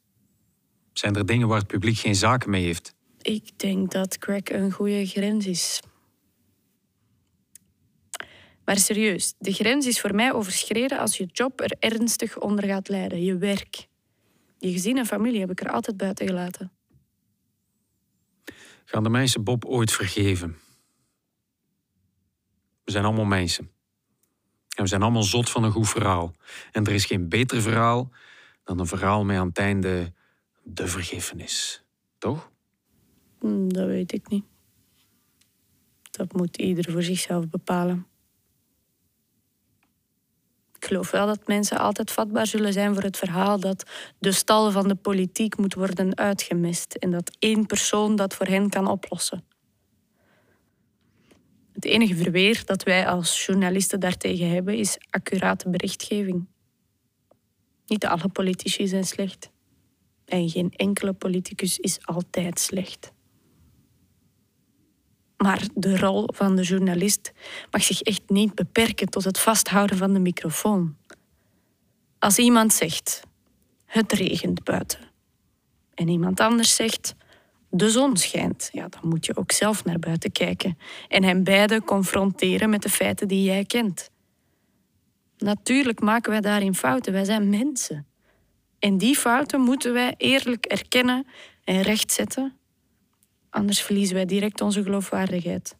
Zijn 0.93 1.17
er 1.17 1.27
dingen 1.27 1.49
waar 1.49 1.59
het 1.59 1.67
publiek 1.67 1.99
geen 1.99 2.15
zaken 2.15 2.51
mee 2.51 2.65
heeft? 2.65 2.97
Ik 3.29 3.59
denk 3.59 3.91
dat 3.91 4.19
crack 4.19 4.49
een 4.49 4.73
goede 4.73 5.07
grens 5.07 5.47
is. 5.47 5.83
Maar 8.65 8.79
serieus, 8.79 9.35
de 9.39 9.53
grens 9.53 9.87
is 9.87 10.01
voor 10.01 10.15
mij 10.15 10.33
overschreden 10.33 10.99
als 10.99 11.17
je 11.17 11.27
job 11.33 11.61
er 11.61 11.77
ernstig 11.79 12.39
onder 12.39 12.65
gaat 12.65 12.89
lijden, 12.89 13.25
je 13.25 13.37
werk. 13.37 13.89
Je 14.59 14.73
gezin 14.73 14.99
en 14.99 15.07
familie 15.07 15.41
heb 15.41 15.51
ik 15.51 15.61
er 15.61 15.71
altijd 15.71 15.97
buiten 15.97 16.27
gelaten. 16.27 16.73
Gaan 18.85 19.03
de 19.03 19.09
mensen 19.09 19.45
Bob 19.45 19.65
ooit 19.65 19.93
vergeven? 19.93 20.59
We 22.85 22.91
zijn 22.91 23.05
allemaal 23.05 23.25
mensen. 23.25 23.71
En 24.77 24.83
we 24.83 24.89
zijn 24.89 25.03
allemaal 25.03 25.23
zot 25.23 25.51
van 25.51 25.65
een 25.65 25.73
goed 25.73 25.89
verhaal. 25.89 26.35
En 26.73 26.85
er 26.85 26.93
is 26.93 27.05
geen 27.05 27.29
beter 27.29 27.63
verhaal 27.63 28.11
dan 28.65 28.79
een 28.79 28.87
verhaal 28.87 29.25
met 29.25 29.39
aan 29.39 29.49
het 29.49 29.59
einde 29.59 30.13
de 30.63 30.87
vergiffenis. 30.87 31.85
Toch? 32.19 32.51
Hm, 33.41 33.69
dat 33.69 33.87
weet 33.87 34.13
ik 34.13 34.29
niet. 34.29 34.45
Dat 36.11 36.33
moet 36.33 36.57
ieder 36.57 36.93
voor 36.93 37.03
zichzelf 37.03 37.49
bepalen. 37.49 38.07
Ik 40.77 40.85
geloof 40.85 41.11
wel 41.11 41.27
dat 41.27 41.47
mensen 41.47 41.79
altijd 41.79 42.11
vatbaar 42.11 42.47
zullen 42.47 42.73
zijn 42.73 42.95
voor 42.95 43.03
het 43.03 43.17
verhaal 43.17 43.61
dat 43.61 43.91
de 44.19 44.33
stal 44.33 44.71
van 44.71 44.89
de 44.89 44.95
politiek 44.95 45.57
moet 45.57 45.75
worden 45.75 46.17
uitgemist 46.17 46.95
en 46.95 47.11
dat 47.11 47.37
één 47.39 47.67
persoon 47.67 48.17
dat 48.17 48.35
voor 48.35 48.47
hen 48.47 48.69
kan 48.69 48.87
oplossen. 48.87 49.45
Het 51.73 51.85
enige 51.85 52.15
verweer 52.15 52.63
dat 52.65 52.83
wij 52.83 53.09
als 53.09 53.47
journalisten 53.47 54.01
daartegen 54.01 54.51
hebben 54.51 54.77
is 54.77 54.99
accurate 55.11 55.69
berichtgeving. 55.69 56.47
Niet 57.87 58.07
alle 58.07 58.29
politici 58.29 58.89
zijn 58.89 59.05
slecht. 59.05 59.51
En 60.25 60.49
geen 60.49 60.73
enkele 60.77 61.13
politicus 61.13 61.79
is 61.79 62.07
altijd 62.07 62.61
slecht. 62.61 63.13
Maar 65.39 65.63
de 65.75 65.99
rol 65.99 66.29
van 66.35 66.57
de 66.57 66.63
journalist 66.63 67.33
mag 67.71 67.83
zich 67.83 68.03
echt 68.03 68.23
niet 68.27 68.55
beperken 68.55 69.09
tot 69.09 69.25
het 69.25 69.39
vasthouden 69.39 69.97
van 69.97 70.13
de 70.13 70.19
microfoon. 70.19 70.97
Als 72.19 72.39
iemand 72.39 72.73
zegt: 72.73 73.23
Het 73.85 74.13
regent 74.13 74.65
buiten. 74.65 74.99
En 75.95 76.09
iemand 76.09 76.41
anders 76.41 76.75
zegt: 76.75 77.15
De 77.71 77.91
zon 77.91 78.17
schijnt. 78.17 78.69
Ja, 78.73 78.89
dan 78.89 79.09
moet 79.09 79.27
je 79.27 79.37
ook 79.37 79.53
zelf 79.53 79.85
naar 79.85 79.99
buiten 79.99 80.33
kijken 80.33 80.79
en 81.09 81.23
hen 81.23 81.45
beiden 81.45 81.85
confronteren 81.85 82.71
met 82.71 82.83
de 82.83 82.91
feiten 82.91 83.29
die 83.29 83.43
jij 83.43 83.65
kent. 83.65 84.11
Natuurlijk 85.39 86.01
maken 86.01 86.31
wij 86.31 86.41
daarin 86.41 86.75
fouten. 86.75 87.13
Wij 87.13 87.25
zijn 87.25 87.51
mensen. 87.51 88.07
En 88.79 88.99
die 88.99 89.17
fouten 89.17 89.61
moeten 89.61 89.93
wij 89.93 90.15
eerlijk 90.17 90.67
erkennen 90.67 91.27
en 91.65 91.83
rechtzetten 91.83 92.58
Anders 93.59 93.83
verliezen 93.83 94.15
wij 94.15 94.25
direct 94.25 94.61
onze 94.61 94.83
geloofwaardigheid. 94.83 95.77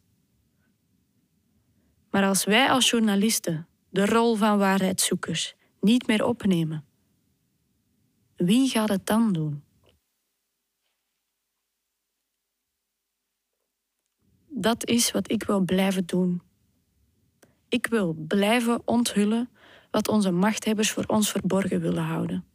Maar 2.09 2.23
als 2.23 2.45
wij 2.45 2.69
als 2.69 2.89
journalisten 2.89 3.67
de 3.89 4.05
rol 4.05 4.35
van 4.35 4.57
waarheidszoekers 4.57 5.55
niet 5.81 6.07
meer 6.07 6.25
opnemen, 6.25 6.85
wie 8.35 8.69
gaat 8.69 8.89
het 8.89 9.05
dan 9.05 9.33
doen? 9.33 9.63
Dat 14.47 14.85
is 14.85 15.11
wat 15.11 15.31
ik 15.31 15.43
wil 15.43 15.59
blijven 15.61 16.05
doen. 16.05 16.41
Ik 17.69 17.87
wil 17.87 18.13
blijven 18.13 18.81
onthullen 18.85 19.49
wat 19.91 20.07
onze 20.07 20.31
machthebbers 20.31 20.91
voor 20.91 21.05
ons 21.07 21.31
verborgen 21.31 21.81
willen 21.81 22.03
houden. 22.03 22.45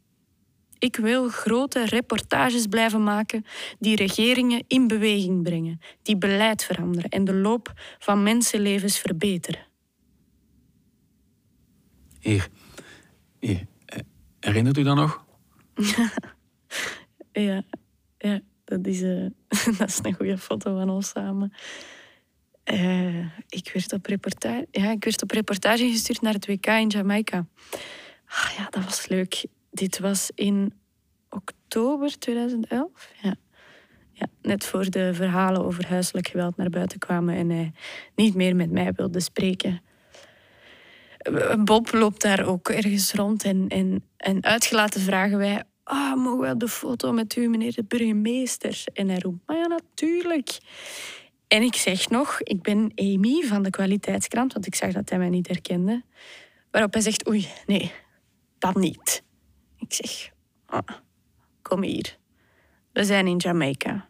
Ik 0.85 0.95
wil 0.95 1.29
grote 1.29 1.85
reportages 1.85 2.67
blijven 2.67 3.03
maken 3.03 3.45
die 3.79 3.95
regeringen 3.95 4.63
in 4.67 4.87
beweging 4.87 5.43
brengen, 5.43 5.79
die 6.01 6.17
beleid 6.17 6.63
veranderen 6.63 7.09
en 7.09 7.23
de 7.23 7.33
loop 7.33 7.73
van 7.99 8.23
mensenlevens 8.23 8.99
verbeteren. 8.99 9.65
Hier, 12.19 12.47
hier. 13.39 13.65
Eh, 13.85 13.99
herinnert 14.39 14.77
u 14.77 14.83
dat 14.83 14.95
nog? 14.95 15.25
ja, 17.31 17.63
ja 18.17 18.41
dat, 18.63 18.85
is, 18.85 19.01
uh, 19.01 19.29
dat 19.77 19.89
is 19.89 19.99
een 20.01 20.13
goede 20.13 20.37
foto 20.37 20.77
van 20.77 20.89
ons 20.89 21.09
samen. 21.09 21.53
Uh, 22.71 23.25
ik, 23.49 23.71
werd 23.73 23.93
op 23.93 24.05
reportage, 24.05 24.67
ja, 24.71 24.91
ik 24.91 25.03
werd 25.03 25.21
op 25.21 25.31
reportage 25.31 25.89
gestuurd 25.89 26.21
naar 26.21 26.33
het 26.33 26.47
WK 26.47 26.65
in 26.65 26.87
Jamaica. 26.87 27.47
Ah, 28.27 28.51
ja, 28.57 28.67
dat 28.69 28.83
was 28.83 29.07
leuk 29.07 29.45
dit 29.75 29.99
was 29.99 30.31
in 30.35 30.73
oktober 31.29 32.19
2011. 32.19 33.11
Ja. 33.21 33.35
Ja, 34.17 34.27
net 34.41 34.65
voor 34.65 34.89
de 34.89 35.13
verhalen 35.13 35.65
over 35.65 35.87
huiselijk 35.87 36.27
geweld 36.27 36.57
naar 36.57 36.69
buiten 36.69 36.99
kwamen 36.99 37.35
en 37.35 37.49
hij 37.49 37.71
niet 38.15 38.35
meer 38.35 38.55
met 38.55 38.71
mij 38.71 38.93
wilde 38.95 39.19
spreken. 39.19 39.81
Bob 41.63 41.91
loopt 41.91 42.21
daar 42.21 42.45
ook 42.45 42.69
ergens 42.69 43.13
rond 43.13 43.43
en, 43.43 43.67
en, 43.67 44.03
en 44.17 44.43
uitgelaten 44.43 45.01
vragen 45.01 45.37
wij... 45.37 45.63
Ah, 45.83 46.15
mogen 46.15 46.49
we 46.49 46.57
de 46.57 46.67
foto 46.67 47.11
met 47.11 47.35
u, 47.35 47.47
meneer 47.47 47.73
de 47.73 47.83
burgemeester? 47.83 48.83
En 48.93 49.09
hij 49.09 49.19
roept, 49.19 49.41
maar 49.45 49.57
ja, 49.57 49.67
natuurlijk. 49.67 50.57
En 51.47 51.61
ik 51.61 51.75
zeg 51.75 52.09
nog, 52.09 52.41
ik 52.41 52.61
ben 52.61 52.91
Amy 52.95 53.41
van 53.43 53.63
de 53.63 53.69
kwaliteitskrant, 53.69 54.53
want 54.53 54.65
ik 54.65 54.75
zag 54.75 54.91
dat 54.91 55.09
hij 55.09 55.17
mij 55.17 55.29
niet 55.29 55.47
herkende. 55.47 56.03
Waarop 56.71 56.93
hij 56.93 57.01
zegt, 57.01 57.27
oei, 57.27 57.47
nee, 57.65 57.91
dat 58.57 58.75
niet. 58.75 59.23
Ik 59.87 59.93
zeg, 59.93 60.31
ah, 60.65 60.97
kom 61.61 61.83
hier. 61.83 62.17
We 62.91 63.03
zijn 63.03 63.27
in 63.27 63.37
Jamaica. 63.37 64.09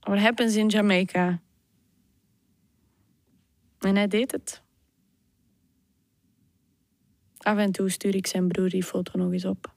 What 0.00 0.18
happens 0.18 0.54
in 0.56 0.68
Jamaica? 0.68 1.40
En 3.78 3.96
hij 3.96 4.06
deed 4.08 4.30
het. 4.32 4.62
Af 7.38 7.56
en 7.58 7.72
toe 7.72 7.88
stuur 7.90 8.14
ik 8.14 8.26
zijn 8.26 8.48
broer 8.48 8.68
die 8.68 8.84
foto 8.84 9.18
nog 9.18 9.32
eens 9.32 9.44
op. 9.44 9.74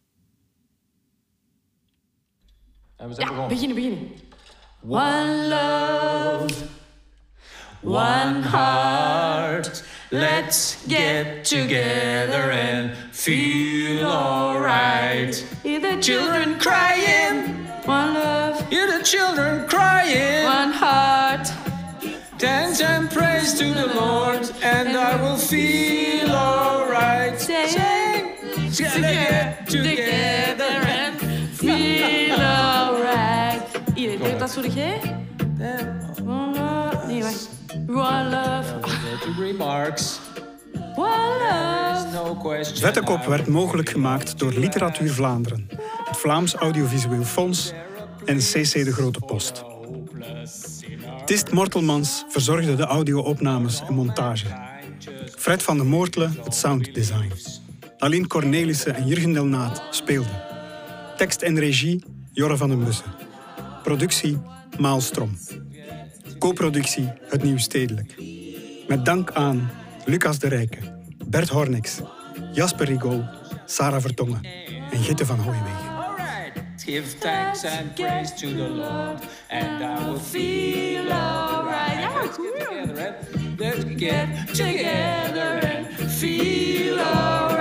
En 2.95 3.07
we 3.07 3.13
zijn 3.13 3.27
Ja, 3.27 3.33
begonnen. 3.33 3.47
beginnen, 3.57 3.75
beginnen. 3.75 4.11
One 4.81 5.47
love, 5.47 6.65
one 7.83 8.41
heart. 8.41 9.83
Let's 10.13 10.77
get 10.85 11.43
together 11.43 12.51
and 12.51 12.95
feel 13.11 14.05
alright. 14.05 15.33
Hear 15.63 15.79
the 15.79 15.99
children 15.99 16.59
crying. 16.59 17.65
One 17.85 18.13
love, 18.13 18.69
Hear 18.69 18.85
the 18.85 19.03
children 19.03 19.67
crying. 19.67 20.45
one 20.45 20.71
heart. 20.71 21.49
Dance 22.37 22.79
and 22.79 23.09
praise 23.09 23.55
to 23.55 23.73
the 23.73 23.87
Lord, 23.95 24.51
and 24.61 24.89
I 24.95 25.19
will 25.19 25.35
feel 25.35 26.29
alright. 26.29 27.41
Sing, 27.41 28.35
Get 28.77 29.65
together 29.65 30.77
and 30.93 31.19
feel 31.57 32.39
alright. 32.39 33.63
Hier, 33.95 34.19
deed 34.19 34.39
dat 34.39 34.57
jij? 34.73 34.99
One 36.23 36.53
love. 36.53 37.07
Nee, 37.07 37.23
wacht. 37.23 37.49
One 37.87 38.29
love. 38.29 38.92
Vettekop 42.79 43.25
werd 43.25 43.47
mogelijk 43.47 43.89
gemaakt 43.89 44.39
door 44.39 44.53
Literatuur 44.53 45.11
Vlaanderen, 45.11 45.69
het 46.03 46.17
Vlaams 46.17 46.53
Audiovisueel 46.53 47.23
Fonds 47.23 47.73
en 48.25 48.37
CC 48.37 48.71
De 48.71 48.93
Grote 48.93 49.19
Post. 49.19 49.63
Tist 51.25 51.51
Mortelmans 51.51 52.23
verzorgde 52.27 52.75
de 52.75 52.83
audio-opnames 52.83 53.81
en 53.87 53.93
montage. 53.93 54.47
Fred 55.37 55.63
van 55.63 55.77
de 55.77 55.83
Moortelen 55.83 56.37
het 56.43 56.55
sounddesign. 56.55 57.31
Aline 57.97 58.27
Cornelissen 58.27 58.95
en 58.95 59.07
Jurgen 59.07 59.33
Delnaat 59.33 59.83
speelden. 59.89 60.41
Tekst 61.17 61.41
en 61.41 61.59
regie 61.59 62.03
Jorre 62.31 62.57
van 62.57 62.69
den 62.69 62.83
Bussen. 62.83 63.13
Productie 63.83 64.41
Maalstrom. 64.79 65.37
Co-productie 66.39 67.11
Het 67.21 67.43
Nieuw 67.43 67.57
Stedelijk. 67.57 68.15
Met 68.87 69.05
dank 69.05 69.31
aan 69.31 69.69
Lucas 70.05 70.39
de 70.39 70.47
Rijke, 70.47 70.77
Bert 71.27 71.49
Hornix, 71.49 71.99
Jasper 72.51 72.85
Rigaud, 72.85 73.23
Sarah 73.65 74.01
Vertongen 74.01 74.41
en 74.91 75.03
Gitte 75.03 75.25
van 75.25 75.39
Hooijwegen. 75.39 75.91
Give 76.85 77.17
thanks 77.19 77.63
and 77.63 77.95
praise 77.95 78.33
to 78.33 78.47
the 78.47 78.69
Lord, 78.69 79.21
and 79.49 79.81
I 79.81 80.05
will 80.05 80.19
feel 80.19 81.11
alright. 81.11 81.99
Ja, 81.99 82.11
Let's 83.57 83.83
Get 83.95 84.53
together 84.53 85.59
and 85.63 86.11
feel 86.11 86.99
alright. 86.99 87.52